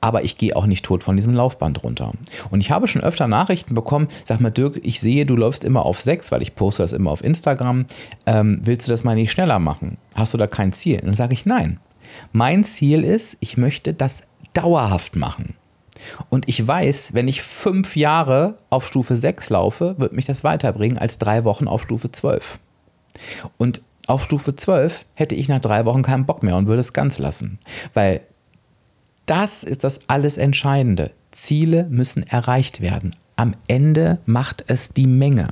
aber 0.00 0.24
ich 0.24 0.36
gehe 0.36 0.54
auch 0.54 0.66
nicht 0.66 0.84
tot 0.84 1.02
von 1.02 1.16
diesem 1.16 1.34
Laufband 1.34 1.82
runter. 1.82 2.12
Und 2.50 2.60
ich 2.60 2.70
habe 2.70 2.86
schon 2.86 3.02
öfter 3.02 3.26
Nachrichten 3.26 3.74
bekommen, 3.74 4.08
sag 4.24 4.40
mal 4.40 4.50
Dirk, 4.50 4.80
ich 4.82 5.00
sehe, 5.00 5.26
du 5.26 5.36
läufst 5.36 5.64
immer 5.64 5.84
auf 5.84 6.00
6, 6.00 6.30
weil 6.30 6.42
ich 6.42 6.54
poste 6.54 6.82
das 6.82 6.92
immer 6.92 7.10
auf 7.10 7.24
Instagram. 7.24 7.86
Ähm, 8.26 8.60
willst 8.62 8.86
du 8.86 8.90
das 8.90 9.04
mal 9.04 9.14
nicht 9.14 9.32
schneller 9.32 9.58
machen? 9.58 9.98
Hast 10.14 10.34
du 10.34 10.38
da 10.38 10.46
kein 10.46 10.72
Ziel? 10.72 10.96
Und 11.00 11.06
dann 11.06 11.14
sage 11.14 11.34
ich 11.34 11.46
nein. 11.46 11.80
Mein 12.32 12.64
Ziel 12.64 13.04
ist, 13.04 13.36
ich 13.40 13.56
möchte 13.56 13.92
das 13.92 14.22
dauerhaft 14.54 15.16
machen. 15.16 15.54
Und 16.30 16.48
ich 16.48 16.66
weiß, 16.66 17.14
wenn 17.14 17.28
ich 17.28 17.42
fünf 17.42 17.96
Jahre 17.96 18.58
auf 18.70 18.86
Stufe 18.86 19.16
6 19.16 19.50
laufe, 19.50 19.94
wird 19.98 20.12
mich 20.12 20.24
das 20.24 20.44
weiterbringen 20.44 20.98
als 20.98 21.18
drei 21.18 21.44
Wochen 21.44 21.68
auf 21.68 21.82
Stufe 21.82 22.10
12. 22.10 22.58
Und 23.56 23.82
auf 24.06 24.24
Stufe 24.24 24.56
12 24.56 25.04
hätte 25.16 25.34
ich 25.34 25.48
nach 25.48 25.60
drei 25.60 25.84
Wochen 25.84 26.02
keinen 26.02 26.26
Bock 26.26 26.42
mehr 26.42 26.56
und 26.56 26.66
würde 26.66 26.80
es 26.80 26.92
ganz 26.92 27.18
lassen. 27.18 27.58
Weil 27.94 28.22
das 29.26 29.64
ist 29.64 29.84
das 29.84 30.08
alles 30.08 30.38
Entscheidende. 30.38 31.10
Ziele 31.30 31.84
müssen 31.90 32.26
erreicht 32.26 32.80
werden. 32.80 33.14
Am 33.36 33.54
Ende 33.66 34.18
macht 34.24 34.64
es 34.66 34.94
die 34.94 35.06
Menge. 35.06 35.48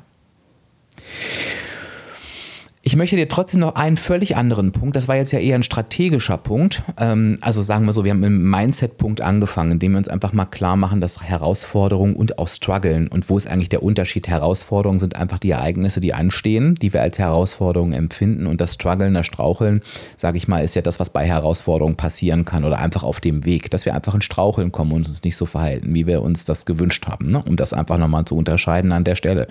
Ich 2.87 2.94
möchte 2.94 3.16
dir 3.16 3.29
trotzdem 3.29 3.59
noch 3.59 3.75
einen 3.75 3.96
völlig 3.96 4.37
anderen 4.37 4.70
Punkt, 4.70 4.94
das 4.94 5.09
war 5.09 5.16
jetzt 5.16 5.33
ja 5.33 5.40
eher 5.40 5.57
ein 5.57 5.64
strategischer 5.64 6.37
Punkt, 6.37 6.85
ähm, 6.96 7.37
also 7.40 7.61
sagen 7.61 7.85
wir 7.85 7.92
so, 7.92 8.05
wir 8.05 8.12
haben 8.12 8.20
mit 8.20 8.29
dem 8.29 8.49
Mindset-Punkt 8.49 9.22
angefangen, 9.22 9.72
indem 9.72 9.90
wir 9.90 9.99
uns 9.99 10.07
einfach 10.07 10.33
mal 10.33 10.44
klar 10.44 10.77
machen, 10.77 11.01
dass 11.01 11.20
Herausforderungen 11.20 12.14
und 12.14 12.38
auch 12.38 12.46
Struggeln 12.46 13.09
und 13.09 13.29
wo 13.29 13.37
ist 13.37 13.49
eigentlich 13.49 13.70
der 13.70 13.83
Unterschied? 13.83 14.29
Herausforderungen 14.29 15.01
sind 15.01 15.16
einfach 15.16 15.40
die 15.40 15.51
Ereignisse, 15.51 16.01
die 16.01 16.14
anstehen, 16.14 16.77
die 16.77 16.92
wir 16.92 17.03
als 17.03 17.18
Herausforderungen 17.18 17.92
empfinden 17.92 18.46
und 18.46 18.61
das 18.61 18.75
Struggeln, 18.75 19.14
das 19.14 19.27
Straucheln, 19.27 19.83
sage 20.16 20.37
ich 20.37 20.46
mal, 20.46 20.62
ist 20.62 20.77
ja 20.77 20.83
das, 20.83 21.01
was 21.01 21.11
bei 21.11 21.27
Herausforderungen 21.27 21.96
passieren 21.96 22.44
kann 22.44 22.64
oder 22.64 22.79
einfach 22.79 23.03
auf 23.03 23.20
dem 23.20 23.44
Weg, 23.44 23.68
dass 23.72 23.85
wir 23.85 23.96
einfach 23.96 24.14
in 24.14 24.22
Straucheln 24.22 24.70
kommen 24.70 24.92
und 24.92 25.09
uns 25.09 25.25
nicht 25.25 25.37
so 25.37 25.46
verhalten, 25.46 25.92
wie 25.92 26.07
wir 26.07 26.22
uns 26.22 26.44
das 26.44 26.66
gewünscht 26.66 27.09
haben, 27.09 27.33
ne? 27.33 27.42
um 27.44 27.57
das 27.57 27.72
einfach 27.72 27.99
nochmal 27.99 28.27
zu 28.27 28.37
unterscheiden 28.37 28.92
an 28.92 29.03
der 29.03 29.16
Stelle. 29.16 29.49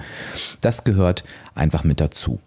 Das 0.62 0.86
gehört 0.86 1.26
einfach 1.54 1.84
mit 1.84 2.00
dazu 2.00 2.39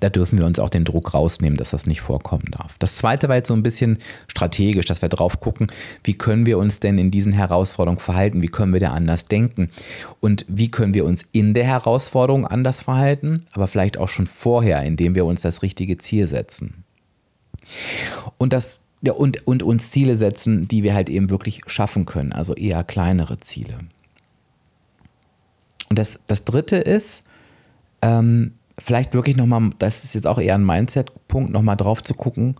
da 0.00 0.08
dürfen 0.08 0.38
wir 0.38 0.46
uns 0.46 0.58
auch 0.58 0.70
den 0.70 0.84
Druck 0.84 1.14
rausnehmen, 1.14 1.56
dass 1.56 1.70
das 1.70 1.86
nicht 1.86 2.00
vorkommen 2.00 2.46
darf. 2.50 2.76
Das 2.78 2.96
zweite 2.96 3.28
war 3.28 3.36
jetzt 3.36 3.48
so 3.48 3.54
ein 3.54 3.62
bisschen 3.62 3.98
strategisch, 4.26 4.86
dass 4.86 5.02
wir 5.02 5.08
drauf 5.08 5.40
gucken, 5.40 5.66
wie 6.02 6.14
können 6.14 6.46
wir 6.46 6.58
uns 6.58 6.80
denn 6.80 6.98
in 6.98 7.10
diesen 7.10 7.32
Herausforderungen 7.32 8.00
verhalten, 8.00 8.42
wie 8.42 8.48
können 8.48 8.72
wir 8.72 8.80
da 8.80 8.92
anders 8.92 9.24
denken 9.24 9.70
und 10.20 10.44
wie 10.48 10.70
können 10.70 10.94
wir 10.94 11.04
uns 11.04 11.24
in 11.32 11.54
der 11.54 11.64
Herausforderung 11.64 12.46
anders 12.46 12.80
verhalten, 12.80 13.40
aber 13.52 13.66
vielleicht 13.66 13.98
auch 13.98 14.08
schon 14.08 14.26
vorher, 14.26 14.82
indem 14.82 15.14
wir 15.14 15.26
uns 15.26 15.42
das 15.42 15.62
richtige 15.62 15.98
Ziel 15.98 16.26
setzen. 16.26 16.84
Und 18.38 18.52
das 18.52 18.82
ja, 19.04 19.12
und, 19.12 19.46
und 19.48 19.64
uns 19.64 19.90
Ziele 19.90 20.16
setzen, 20.16 20.68
die 20.68 20.84
wir 20.84 20.94
halt 20.94 21.10
eben 21.10 21.28
wirklich 21.28 21.62
schaffen 21.66 22.06
können, 22.06 22.32
also 22.32 22.54
eher 22.54 22.84
kleinere 22.84 23.40
Ziele. 23.40 23.80
Und 25.88 25.98
das, 25.98 26.20
das 26.28 26.44
dritte 26.44 26.76
ist, 26.76 27.24
ähm, 28.00 28.54
vielleicht 28.78 29.14
wirklich 29.14 29.36
nochmal, 29.36 29.70
das 29.78 30.04
ist 30.04 30.14
jetzt 30.14 30.26
auch 30.26 30.38
eher 30.38 30.54
ein 30.54 30.64
Mindset-Punkt, 30.64 31.52
nochmal 31.52 31.76
drauf 31.76 32.02
zu 32.02 32.14
gucken, 32.14 32.56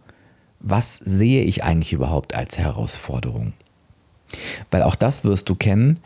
was 0.61 0.97
sehe 0.97 1.43
ich 1.43 1.65
eigentlich 1.65 1.93
überhaupt 1.93 2.35
als 2.35 2.59
Herausforderung? 2.59 3.53
Weil 4.71 4.83
auch 4.83 4.95
das 4.95 5.25
wirst 5.25 5.49
du 5.49 5.55
kennen. 5.55 6.01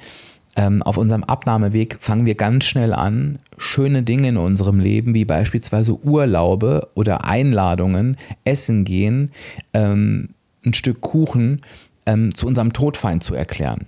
Ähm, 0.57 0.83
auf 0.83 0.97
unserem 0.97 1.23
Abnahmeweg 1.23 1.99
fangen 2.01 2.25
wir 2.25 2.35
ganz 2.35 2.65
schnell 2.65 2.95
an, 2.95 3.39
schöne 3.59 4.03
Dinge 4.03 4.29
in 4.29 4.37
unserem 4.39 4.81
Leben, 4.81 5.15
wie 5.15 5.27
beispielsweise 5.27 5.99
Urlaube 6.03 6.89
oder 6.95 7.27
Einladungen, 7.27 8.17
Essen 8.45 8.85
gehen, 8.85 9.33
ähm, 9.75 10.31
ein 10.65 10.73
Stück 10.73 11.03
Kuchen, 11.03 11.61
ähm, 12.07 12.35
zu 12.35 12.47
unserem 12.47 12.73
Todfeind 12.73 13.23
zu 13.23 13.35
erklären. 13.35 13.87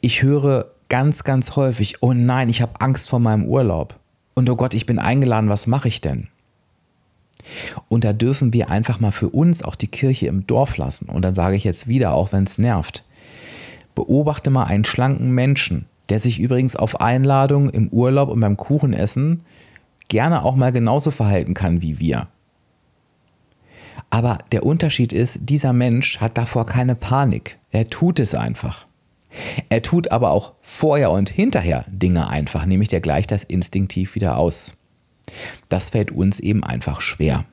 Ich 0.00 0.22
höre 0.22 0.70
ganz, 0.88 1.24
ganz 1.24 1.56
häufig, 1.56 2.02
oh 2.02 2.14
nein, 2.14 2.48
ich 2.48 2.62
habe 2.62 2.80
Angst 2.80 3.10
vor 3.10 3.20
meinem 3.20 3.44
Urlaub 3.44 3.99
und 4.40 4.48
oh 4.48 4.56
Gott, 4.56 4.72
ich 4.72 4.86
bin 4.86 4.98
eingeladen, 4.98 5.50
was 5.50 5.66
mache 5.66 5.88
ich 5.88 6.00
denn? 6.00 6.28
Und 7.88 8.04
da 8.04 8.14
dürfen 8.14 8.54
wir 8.54 8.70
einfach 8.70 8.98
mal 8.98 9.12
für 9.12 9.28
uns 9.28 9.62
auch 9.62 9.74
die 9.74 9.86
Kirche 9.86 10.28
im 10.28 10.46
Dorf 10.46 10.78
lassen. 10.78 11.10
Und 11.10 11.26
dann 11.26 11.34
sage 11.34 11.56
ich 11.56 11.64
jetzt 11.64 11.88
wieder, 11.88 12.14
auch 12.14 12.32
wenn 12.32 12.44
es 12.44 12.56
nervt, 12.56 13.04
beobachte 13.94 14.48
mal 14.48 14.64
einen 14.64 14.86
schlanken 14.86 15.30
Menschen, 15.32 15.84
der 16.08 16.20
sich 16.20 16.40
übrigens 16.40 16.74
auf 16.74 17.02
Einladung 17.02 17.68
im 17.68 17.88
Urlaub 17.88 18.30
und 18.30 18.40
beim 18.40 18.56
Kuchenessen 18.56 19.42
gerne 20.08 20.42
auch 20.42 20.56
mal 20.56 20.72
genauso 20.72 21.10
verhalten 21.10 21.52
kann 21.52 21.82
wie 21.82 21.98
wir. 21.98 22.28
Aber 24.08 24.38
der 24.52 24.64
Unterschied 24.64 25.12
ist, 25.12 25.40
dieser 25.42 25.74
Mensch 25.74 26.18
hat 26.18 26.38
davor 26.38 26.64
keine 26.64 26.94
Panik. 26.94 27.58
Er 27.72 27.90
tut 27.90 28.18
es 28.18 28.34
einfach. 28.34 28.86
Er 29.68 29.82
tut 29.82 30.10
aber 30.10 30.30
auch 30.30 30.54
vorher 30.60 31.10
und 31.10 31.30
hinterher 31.30 31.84
Dinge 31.88 32.28
einfach, 32.28 32.66
nämlich 32.66 32.88
der 32.88 33.00
gleicht 33.00 33.30
das 33.30 33.44
instinktiv 33.44 34.14
wieder 34.14 34.36
aus. 34.36 34.74
Das 35.68 35.90
fällt 35.90 36.10
uns 36.10 36.40
eben 36.40 36.64
einfach 36.64 37.00
schwer. 37.00 37.44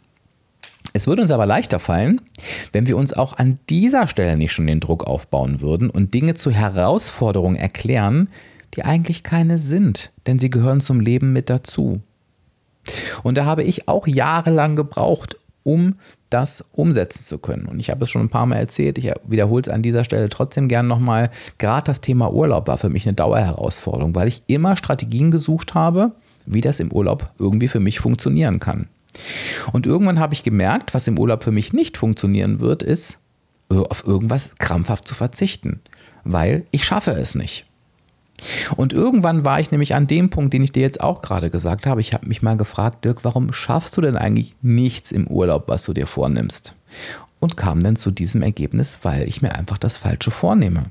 Es 0.93 1.05
würde 1.05 1.21
uns 1.21 1.31
aber 1.31 1.45
leichter 1.45 1.79
fallen, 1.79 2.21
wenn 2.71 2.87
wir 2.87 2.97
uns 2.97 3.13
auch 3.13 3.33
an 3.33 3.59
dieser 3.69 4.07
Stelle 4.07 4.37
nicht 4.37 4.51
schon 4.51 4.67
den 4.67 4.79
Druck 4.79 5.03
aufbauen 5.03 5.61
würden 5.61 5.89
und 5.89 6.13
Dinge 6.13 6.35
zu 6.35 6.51
Herausforderungen 6.51 7.55
erklären, 7.55 8.29
die 8.73 8.83
eigentlich 8.83 9.23
keine 9.23 9.59
sind, 9.59 10.11
denn 10.25 10.39
sie 10.39 10.49
gehören 10.49 10.81
zum 10.81 10.99
Leben 10.99 11.33
mit 11.33 11.49
dazu. 11.49 12.01
Und 13.23 13.37
da 13.37 13.45
habe 13.45 13.63
ich 13.63 13.87
auch 13.87 14.07
jahrelang 14.07 14.75
gebraucht, 14.75 15.37
um 15.67 15.95
das 16.29 16.63
umsetzen 16.71 17.25
zu 17.25 17.39
können. 17.39 17.65
Und 17.65 17.81
ich 17.81 17.89
habe 17.89 18.05
es 18.05 18.09
schon 18.09 18.21
ein 18.21 18.29
paar 18.29 18.45
Mal 18.45 18.55
erzählt, 18.55 18.97
ich 18.97 19.11
wiederhole 19.27 19.61
es 19.61 19.67
an 19.67 19.81
dieser 19.81 20.05
Stelle 20.05 20.29
trotzdem 20.29 20.69
gern 20.69 20.87
nochmal. 20.87 21.29
Gerade 21.57 21.83
das 21.83 21.99
Thema 21.99 22.31
Urlaub 22.31 22.69
war 22.69 22.77
für 22.77 22.89
mich 22.89 23.05
eine 23.05 23.15
Dauerherausforderung, 23.15 24.15
weil 24.15 24.29
ich 24.29 24.43
immer 24.47 24.77
Strategien 24.77 25.29
gesucht 25.29 25.73
habe, 25.73 26.13
wie 26.45 26.61
das 26.61 26.79
im 26.79 26.93
Urlaub 26.93 27.33
irgendwie 27.37 27.67
für 27.67 27.81
mich 27.81 27.99
funktionieren 27.99 28.61
kann. 28.61 28.87
Und 29.73 29.85
irgendwann 29.85 30.19
habe 30.19 30.33
ich 30.33 30.43
gemerkt, 30.43 30.93
was 30.93 31.07
im 31.09 31.19
Urlaub 31.19 31.43
für 31.43 31.51
mich 31.51 31.73
nicht 31.73 31.97
funktionieren 31.97 32.61
wird, 32.61 32.81
ist, 32.81 33.19
auf 33.67 34.07
irgendwas 34.07 34.55
krampfhaft 34.55 35.05
zu 35.05 35.15
verzichten, 35.15 35.81
weil 36.23 36.63
ich 36.71 36.85
schaffe 36.85 37.11
es 37.11 37.35
nicht. 37.35 37.65
Und 38.75 38.93
irgendwann 38.93 39.45
war 39.45 39.59
ich 39.59 39.71
nämlich 39.71 39.95
an 39.95 40.07
dem 40.07 40.29
Punkt, 40.29 40.53
den 40.53 40.61
ich 40.61 40.71
dir 40.71 40.81
jetzt 40.81 41.01
auch 41.01 41.21
gerade 41.21 41.49
gesagt 41.49 41.87
habe. 41.87 42.01
Ich 42.01 42.13
habe 42.13 42.27
mich 42.27 42.41
mal 42.41 42.57
gefragt, 42.57 43.03
Dirk, 43.05 43.23
warum 43.23 43.51
schaffst 43.51 43.97
du 43.97 44.01
denn 44.01 44.15
eigentlich 44.15 44.55
nichts 44.61 45.11
im 45.11 45.27
Urlaub, 45.27 45.67
was 45.67 45.83
du 45.83 45.93
dir 45.93 46.07
vornimmst? 46.07 46.75
Und 47.39 47.57
kam 47.57 47.79
dann 47.79 47.95
zu 47.95 48.11
diesem 48.11 48.41
Ergebnis, 48.41 48.99
weil 49.03 49.27
ich 49.27 49.41
mir 49.41 49.55
einfach 49.55 49.77
das 49.77 49.97
Falsche 49.97 50.31
vornehme. 50.31 50.85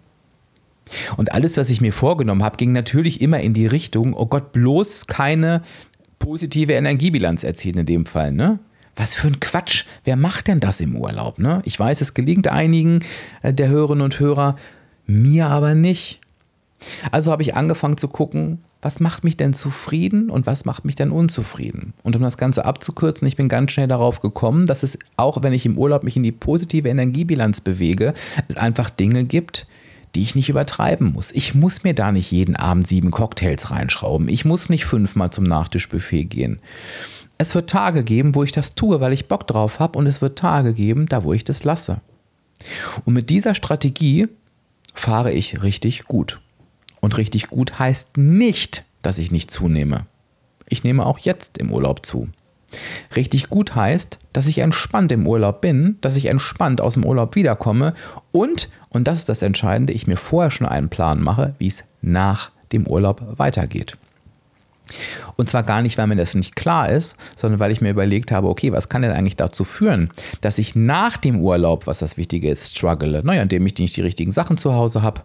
Und 1.17 1.33
alles, 1.33 1.57
was 1.57 1.71
ich 1.71 1.81
mir 1.81 1.93
vorgenommen 1.93 2.45
habe, 2.45 2.57
ging 2.57 2.73
natürlich 2.73 3.21
immer 3.21 3.41
in 3.41 3.55
die 3.55 3.67
Richtung, 3.67 4.15
oh 4.15 4.27
Gott, 4.27 4.53
bloß 4.53 5.07
keine 5.07 5.63
positive 6.19 6.73
Energiebilanz 6.73 7.45
erzielen 7.45 7.79
in 7.79 7.87
dem 7.87 8.07
Fall, 8.07 8.33
ne? 8.33 8.59
Was 8.95 9.13
für 9.13 9.27
ein 9.27 9.41
Quatsch. 9.41 9.85
Wer 10.05 10.17
macht 10.17 10.49
denn 10.49 10.59
das 10.59 10.81
im 10.81 10.97
Urlaub? 10.97 11.39
Ne? 11.39 11.61
Ich 11.65 11.79
weiß, 11.79 12.01
es 12.01 12.15
gelingt 12.15 12.49
einigen 12.49 13.01
äh, 13.43 13.53
der 13.53 13.69
Hörerinnen 13.69 14.03
und 14.03 14.19
Hörer, 14.19 14.57
mir 15.07 15.49
aber 15.49 15.75
nicht. 15.75 16.21
Also 17.11 17.33
habe 17.33 17.43
ich 17.43 17.55
angefangen 17.55 17.97
zu 17.97 18.09
gucken, 18.09 18.63
was 18.83 19.01
macht 19.01 19.25
mich 19.25 19.37
denn 19.37 19.55
zufrieden 19.55 20.31
und 20.31 20.47
was 20.47 20.65
macht 20.65 20.85
mich 20.85 20.95
denn 20.95 21.11
unzufrieden? 21.11 21.95
Und 22.03 22.17
um 22.17 22.23
das 22.23 22.37
Ganze 22.37 22.65
abzukürzen, 22.65 23.27
ich 23.27 23.37
bin 23.37 23.49
ganz 23.49 23.73
schnell 23.73 23.89
darauf 23.89 24.21
gekommen, 24.21 24.67
dass 24.67 24.83
es 24.83 24.99
auch, 25.17 25.43
wenn 25.43 25.53
ich 25.53 25.67
im 25.67 25.79
Urlaub 25.79 26.05
mich 26.05 26.17
in 26.17 26.23
die 26.23 26.33
positive 26.33 26.89
Energiebilanz 26.89 27.61
bewege, 27.61 28.15
es 28.49 28.57
einfach 28.57 28.91
Dinge 28.91 29.25
gibt, 29.25 29.67
die 30.15 30.23
ich 30.23 30.35
nicht 30.35 30.49
übertreiben 30.49 31.13
muss. 31.13 31.33
Ich 31.33 31.55
muss 31.55 31.85
mir 31.85 31.95
da 31.95 32.13
nicht 32.13 32.31
jeden 32.31 32.57
Abend 32.57 32.87
sieben 32.87 33.11
Cocktails 33.11 33.71
reinschrauben. 33.71 34.29
Ich 34.29 34.45
muss 34.45 34.69
nicht 34.69 34.87
fünfmal 34.87 35.31
zum 35.31 35.45
Nachtischbuffet 35.45 36.25
gehen. 36.25 36.61
Es 37.39 37.55
wird 37.55 37.69
Tage 37.69 38.03
geben, 38.03 38.35
wo 38.35 38.43
ich 38.43 38.53
das 38.53 38.75
tue, 38.75 39.01
weil 39.01 39.13
ich 39.13 39.29
Bock 39.29 39.47
drauf 39.47 39.79
habe, 39.79 39.99
und 39.99 40.07
es 40.07 40.23
wird 40.23 40.39
Tage 40.39 40.73
geben, 40.73 41.07
da 41.07 41.23
wo 41.23 41.33
ich 41.33 41.45
das 41.45 41.65
lasse. 41.65 42.01
Und 43.05 43.13
mit 43.13 43.29
dieser 43.29 43.55
Strategie 43.55 44.29
fahre 44.95 45.33
ich 45.33 45.63
richtig 45.63 46.05
gut. 46.05 46.41
Und 47.07 47.19
richtig 47.19 47.51
gut 47.51 47.79
heißt 47.79 48.17
nicht, 48.17 48.83
dass 49.03 49.19
ich 49.19 49.31
nicht 49.31 49.53
zunehme. 49.53 50.07
Ich 50.69 50.83
nehme 50.83 51.07
auch 51.07 51.21
jetzt 51.21 51.57
im 51.57 51.71
Urlaub 51.73 52.05
zu. 52.05 52.27
Richtig 53.15 53.49
gut 53.49 53.77
heißt, 53.77 54.19
dass 54.33 54.49
ich 54.49 54.59
entspannt 54.59 55.13
im 55.13 55.25
Urlaub 55.25 55.61
bin, 55.61 55.99
dass 56.01 56.17
ich 56.17 56.27
entspannt 56.27 56.81
aus 56.81 56.95
dem 56.95 57.05
Urlaub 57.05 57.37
wiederkomme 57.37 57.95
und, 58.33 58.71
und 58.89 59.07
das 59.07 59.21
ist 59.21 59.29
das 59.29 59.43
Entscheidende, 59.43 59.93
ich 59.93 60.09
mir 60.09 60.17
vorher 60.17 60.51
schon 60.51 60.67
einen 60.67 60.89
Plan 60.89 61.23
mache, 61.23 61.55
wie 61.59 61.69
es 61.69 61.85
nach 62.03 62.51
dem 62.73 62.89
Urlaub 62.89 63.39
weitergeht. 63.39 63.97
Und 65.37 65.49
zwar 65.49 65.63
gar 65.63 65.83
nicht, 65.83 65.99
weil 65.99 66.07
mir 66.07 66.17
das 66.17 66.35
nicht 66.35 66.57
klar 66.57 66.91
ist, 66.91 67.17
sondern 67.35 67.61
weil 67.61 67.71
ich 67.71 67.81
mir 67.81 67.91
überlegt 67.91 68.33
habe, 68.33 68.49
okay, 68.49 68.73
was 68.73 68.89
kann 68.89 69.03
denn 69.03 69.13
eigentlich 69.13 69.37
dazu 69.37 69.65
führen, 69.65 70.11
dass 70.41 70.59
ich 70.59 70.75
nach 70.75 71.17
dem 71.17 71.41
Urlaub, 71.41 71.87
was 71.87 71.99
das 71.99 72.17
Wichtige 72.17 72.51
ist, 72.51 72.77
struggle? 72.77 73.23
Naja, 73.25 73.43
indem 73.43 73.67
ich 73.67 73.77
nicht 73.79 73.97
die 73.97 74.03
richtigen 74.03 74.33
Sachen 74.33 74.57
zu 74.57 74.75
Hause 74.75 75.03
habe, 75.03 75.23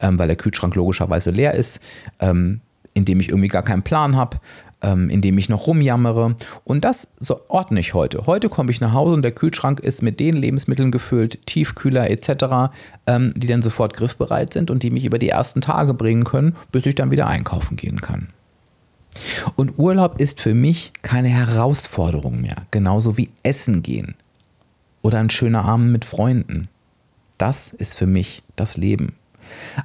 ähm, 0.00 0.18
weil 0.18 0.28
der 0.28 0.36
Kühlschrank 0.36 0.74
logischerweise 0.74 1.30
leer 1.30 1.54
ist, 1.54 1.80
ähm, 2.20 2.60
indem 2.94 3.20
ich 3.20 3.28
irgendwie 3.28 3.48
gar 3.48 3.62
keinen 3.62 3.82
Plan 3.82 4.16
habe, 4.16 4.38
ähm, 4.84 5.08
indem 5.08 5.38
ich 5.38 5.48
noch 5.48 5.66
rumjammere. 5.66 6.36
Und 6.62 6.84
das 6.84 7.14
so 7.18 7.40
ordne 7.48 7.80
ich 7.80 7.94
heute. 7.94 8.26
Heute 8.26 8.48
komme 8.48 8.70
ich 8.70 8.80
nach 8.80 8.92
Hause 8.92 9.14
und 9.14 9.22
der 9.22 9.32
Kühlschrank 9.32 9.80
ist 9.80 10.02
mit 10.02 10.20
den 10.20 10.36
Lebensmitteln 10.36 10.92
gefüllt, 10.92 11.46
Tiefkühler 11.46 12.10
etc., 12.10 12.72
ähm, 13.06 13.32
die 13.34 13.46
dann 13.46 13.62
sofort 13.62 13.94
griffbereit 13.94 14.52
sind 14.52 14.70
und 14.70 14.82
die 14.82 14.90
mich 14.90 15.04
über 15.04 15.18
die 15.18 15.30
ersten 15.30 15.60
Tage 15.60 15.94
bringen 15.94 16.24
können, 16.24 16.54
bis 16.70 16.86
ich 16.86 16.94
dann 16.94 17.10
wieder 17.10 17.26
einkaufen 17.26 17.76
gehen 17.76 18.00
kann. 18.00 18.28
Und 19.56 19.78
Urlaub 19.78 20.20
ist 20.20 20.40
für 20.40 20.54
mich 20.54 20.92
keine 21.02 21.28
Herausforderung 21.28 22.40
mehr, 22.40 22.56
genauso 22.70 23.16
wie 23.16 23.30
Essen 23.42 23.82
gehen 23.82 24.14
oder 25.02 25.18
ein 25.20 25.30
schöner 25.30 25.64
Abend 25.64 25.92
mit 25.92 26.04
Freunden. 26.04 26.68
Das 27.38 27.70
ist 27.70 27.96
für 27.96 28.06
mich 28.06 28.42
das 28.56 28.76
Leben. 28.76 29.14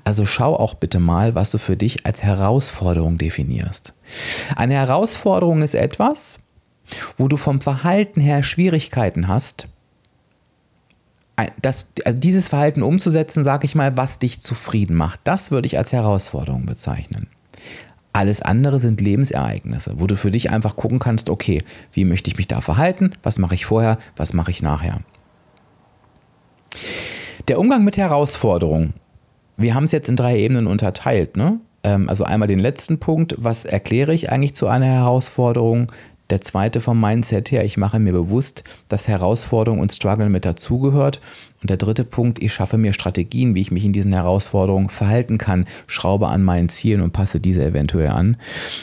Also 0.04 0.26
schau 0.26 0.56
auch 0.56 0.76
bitte 0.76 1.00
mal, 1.00 1.36
was 1.36 1.52
du 1.52 1.58
für 1.58 1.76
dich 1.76 2.06
als 2.06 2.24
Herausforderung 2.24 3.18
definierst. 3.18 3.94
Eine 4.56 4.76
Herausforderung 4.76 5.62
ist 5.62 5.76
etwas, 5.76 6.40
wo 7.18 7.28
du 7.28 7.38
vom 7.38 7.62
Verhalten 7.62 8.22
her 8.22 8.42
Schwierigkeiten 8.44 9.28
hast, 9.28 9.68
das, 11.62 11.88
also 12.04 12.20
dieses 12.20 12.48
Verhalten 12.48 12.84
umzusetzen, 12.84 13.44
sage 13.44 13.66
ich 13.66 13.76
mal, 13.76 13.96
was 13.96 14.20
dich 14.20 14.42
zufrieden 14.42 14.96
macht. 14.96 15.22
Das 15.24 15.52
würde 15.52 15.68
ich 15.68 15.78
als 15.78 15.94
Herausforderung 15.94 16.66
bezeichnen. 16.66 17.28
Alles 18.20 18.42
andere 18.42 18.80
sind 18.80 19.00
Lebensereignisse, 19.00 19.94
wo 19.98 20.06
du 20.06 20.16
für 20.16 20.30
dich 20.30 20.50
einfach 20.50 20.76
gucken 20.76 21.00
kannst, 21.00 21.30
okay, 21.30 21.64
wie 21.94 22.04
möchte 22.04 22.30
ich 22.30 22.38
mich 22.38 22.48
da 22.48 22.60
verhalten? 22.60 23.14
Was 23.24 23.40
mache 23.40 23.56
ich 23.56 23.66
vorher? 23.66 23.98
Was 24.18 24.34
mache 24.34 24.52
ich 24.52 24.62
nachher? 24.62 25.00
Der 27.48 27.60
Umgang 27.60 27.84
mit 27.84 27.98
Herausforderungen 27.98 28.94
wir 29.60 29.76
haben 29.76 29.84
es 29.84 29.92
jetzt 29.92 30.10
in 30.10 30.16
drei 30.16 30.40
Ebenen 30.40 30.68
unterteilt. 30.68 31.38
Ne? 31.38 31.60
Ähm, 31.84 32.10
also 32.10 32.24
einmal 32.24 32.48
den 32.48 32.60
letzten 32.60 33.00
Punkt, 33.00 33.36
was 33.38 33.66
erkläre 33.66 34.14
ich 34.14 34.32
eigentlich 34.32 34.56
zu 34.56 34.68
einer 34.68 34.86
Herausforderung? 34.86 35.92
Der 36.30 36.42
zweite 36.42 36.80
vom 36.80 37.02
Mindset 37.02 37.52
her, 37.52 37.66
ich 37.66 37.78
mache 37.78 38.00
mir 38.00 38.14
bewusst, 38.14 38.64
dass 38.88 39.08
Herausforderung 39.08 39.80
und 39.80 39.92
Struggle 39.92 40.30
mit 40.30 40.46
dazugehört. 40.46 41.22
Und 41.62 41.70
der 41.70 41.78
dritte 41.78 42.04
Punkt, 42.04 42.42
ich 42.42 42.54
schaffe 42.54 42.78
mir 42.78 42.94
Strategien, 42.94 43.56
wie 43.56 43.62
ich 43.62 43.72
mich 43.72 43.84
in 43.84 43.94
diesen 43.94 44.14
Herausforderungen 44.14 44.90
verhalten 44.90 45.38
kann, 45.38 45.66
schraube 45.88 46.28
an 46.28 46.44
meinen 46.44 46.70
Zielen 46.70 47.02
und 47.02 47.12
passe 47.12 47.40
diese 47.40 47.66
eventuell 47.66 48.10
an. 48.10 48.38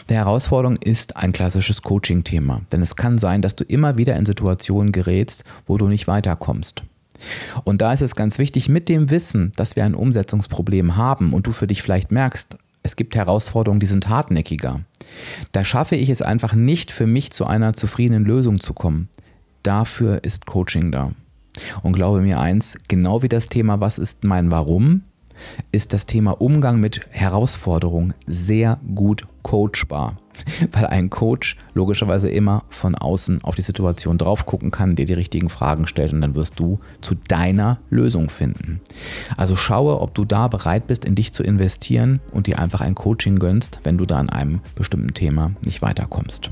Der 0.08 0.18
Herausforderung 0.18 0.76
ist 0.76 1.16
ein 1.16 1.32
klassisches 1.32 1.82
Coaching-Thema, 1.82 2.62
denn 2.72 2.82
es 2.82 2.96
kann 2.96 3.18
sein, 3.18 3.42
dass 3.42 3.56
du 3.56 3.64
immer 3.64 3.96
wieder 3.96 4.16
in 4.16 4.26
Situationen 4.26 4.92
gerätst, 4.92 5.44
wo 5.66 5.78
du 5.78 5.86
nicht 5.88 6.08
weiterkommst. 6.08 6.82
Und 7.64 7.80
da 7.80 7.92
ist 7.92 8.02
es 8.02 8.14
ganz 8.14 8.38
wichtig, 8.38 8.68
mit 8.68 8.88
dem 8.88 9.08
Wissen, 9.08 9.52
dass 9.56 9.76
wir 9.76 9.84
ein 9.84 9.94
Umsetzungsproblem 9.94 10.96
haben 10.96 11.32
und 11.32 11.46
du 11.46 11.52
für 11.52 11.66
dich 11.66 11.82
vielleicht 11.82 12.10
merkst, 12.10 12.58
es 12.86 12.96
gibt 12.96 13.16
Herausforderungen, 13.16 13.80
die 13.80 13.86
sind 13.86 14.08
hartnäckiger. 14.08 14.80
Da 15.52 15.64
schaffe 15.64 15.96
ich 15.96 16.08
es 16.08 16.22
einfach 16.22 16.54
nicht, 16.54 16.92
für 16.92 17.06
mich 17.06 17.32
zu 17.32 17.44
einer 17.44 17.74
zufriedenen 17.74 18.24
Lösung 18.24 18.60
zu 18.60 18.72
kommen. 18.72 19.08
Dafür 19.62 20.22
ist 20.22 20.46
Coaching 20.46 20.92
da. 20.92 21.10
Und 21.82 21.94
glaube 21.94 22.20
mir 22.20 22.38
eins, 22.38 22.78
genau 22.86 23.22
wie 23.22 23.28
das 23.28 23.48
Thema, 23.48 23.80
was 23.80 23.98
ist 23.98 24.24
mein 24.24 24.50
Warum, 24.50 25.02
ist 25.72 25.92
das 25.92 26.06
Thema 26.06 26.40
Umgang 26.40 26.80
mit 26.80 27.00
Herausforderungen 27.10 28.14
sehr 28.26 28.78
gut 28.94 29.26
coachbar. 29.42 30.16
Weil 30.72 30.86
ein 30.86 31.08
Coach 31.08 31.56
logischerweise 31.72 32.28
immer 32.28 32.64
von 32.68 32.94
außen 32.94 33.42
auf 33.42 33.54
die 33.54 33.62
Situation 33.62 34.18
drauf 34.18 34.44
gucken 34.44 34.70
kann, 34.70 34.96
dir 34.96 35.06
die 35.06 35.14
richtigen 35.14 35.48
Fragen 35.48 35.86
stellt 35.86 36.12
und 36.12 36.20
dann 36.20 36.34
wirst 36.34 36.58
du 36.60 36.78
zu 37.00 37.14
deiner 37.14 37.78
Lösung 37.88 38.28
finden. 38.28 38.80
Also 39.36 39.56
schaue, 39.56 40.00
ob 40.00 40.14
du 40.14 40.24
da 40.24 40.48
bereit 40.48 40.86
bist, 40.86 41.04
in 41.04 41.14
dich 41.14 41.32
zu 41.32 41.42
investieren 41.42 42.20
und 42.32 42.46
dir 42.46 42.58
einfach 42.58 42.80
ein 42.80 42.94
Coaching 42.94 43.38
gönnst, 43.38 43.80
wenn 43.84 43.98
du 43.98 44.04
da 44.04 44.18
an 44.18 44.28
einem 44.28 44.60
bestimmten 44.74 45.14
Thema 45.14 45.52
nicht 45.64 45.80
weiterkommst. 45.80 46.50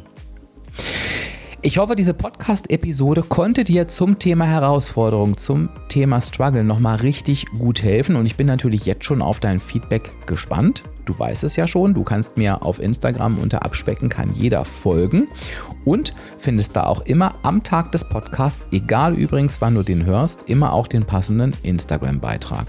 Ich 1.66 1.78
hoffe, 1.78 1.96
diese 1.96 2.12
Podcast-Episode 2.12 3.22
konnte 3.22 3.64
dir 3.64 3.88
zum 3.88 4.18
Thema 4.18 4.44
Herausforderung, 4.44 5.38
zum 5.38 5.70
Thema 5.88 6.20
Struggle 6.20 6.62
nochmal 6.62 6.96
richtig 6.96 7.46
gut 7.58 7.82
helfen. 7.82 8.16
Und 8.16 8.26
ich 8.26 8.36
bin 8.36 8.46
natürlich 8.46 8.84
jetzt 8.84 9.06
schon 9.06 9.22
auf 9.22 9.40
dein 9.40 9.58
Feedback 9.58 10.10
gespannt. 10.26 10.82
Du 11.06 11.18
weißt 11.18 11.42
es 11.42 11.56
ja 11.56 11.66
schon, 11.66 11.94
du 11.94 12.04
kannst 12.04 12.36
mir 12.36 12.62
auf 12.62 12.80
Instagram 12.80 13.38
unter 13.38 13.64
Abspecken 13.64 14.10
kann 14.10 14.34
jeder 14.34 14.66
folgen. 14.66 15.26
Und 15.86 16.12
findest 16.38 16.76
da 16.76 16.84
auch 16.84 17.00
immer 17.06 17.33
am 17.44 17.62
Tag 17.62 17.92
des 17.92 18.04
Podcasts, 18.04 18.68
egal 18.72 19.14
übrigens 19.14 19.60
wann 19.60 19.74
du 19.74 19.82
den 19.82 20.06
hörst, 20.06 20.48
immer 20.48 20.72
auch 20.72 20.86
den 20.86 21.04
passenden 21.04 21.52
Instagram-Beitrag. 21.62 22.66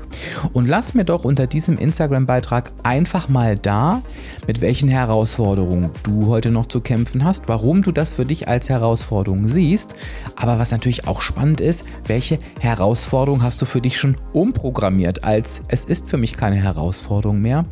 Und 0.53 0.67
lass 0.67 0.93
mir 0.93 1.05
doch 1.05 1.23
unter 1.23 1.47
diesem 1.47 1.77
Instagram-Beitrag 1.77 2.71
einfach 2.83 3.29
mal 3.29 3.57
da, 3.57 4.01
mit 4.47 4.59
welchen 4.61 4.89
Herausforderungen 4.89 5.91
du 6.03 6.27
heute 6.27 6.51
noch 6.51 6.65
zu 6.65 6.81
kämpfen 6.81 7.23
hast, 7.23 7.47
warum 7.47 7.83
du 7.83 7.91
das 7.91 8.13
für 8.13 8.25
dich 8.25 8.47
als 8.47 8.69
Herausforderung 8.69 9.47
siehst, 9.47 9.95
aber 10.35 10.59
was 10.59 10.71
natürlich 10.71 11.07
auch 11.07 11.21
spannend 11.21 11.61
ist, 11.61 11.85
welche 12.05 12.37
Herausforderung 12.59 13.43
hast 13.43 13.61
du 13.61 13.65
für 13.65 13.81
dich 13.81 13.97
schon 13.97 14.17
umprogrammiert 14.33 15.23
als 15.23 15.61
es 15.67 15.85
ist 15.85 16.09
für 16.09 16.17
mich 16.17 16.35
keine 16.35 16.57
Herausforderung 16.57 17.39
mehr 17.39 17.65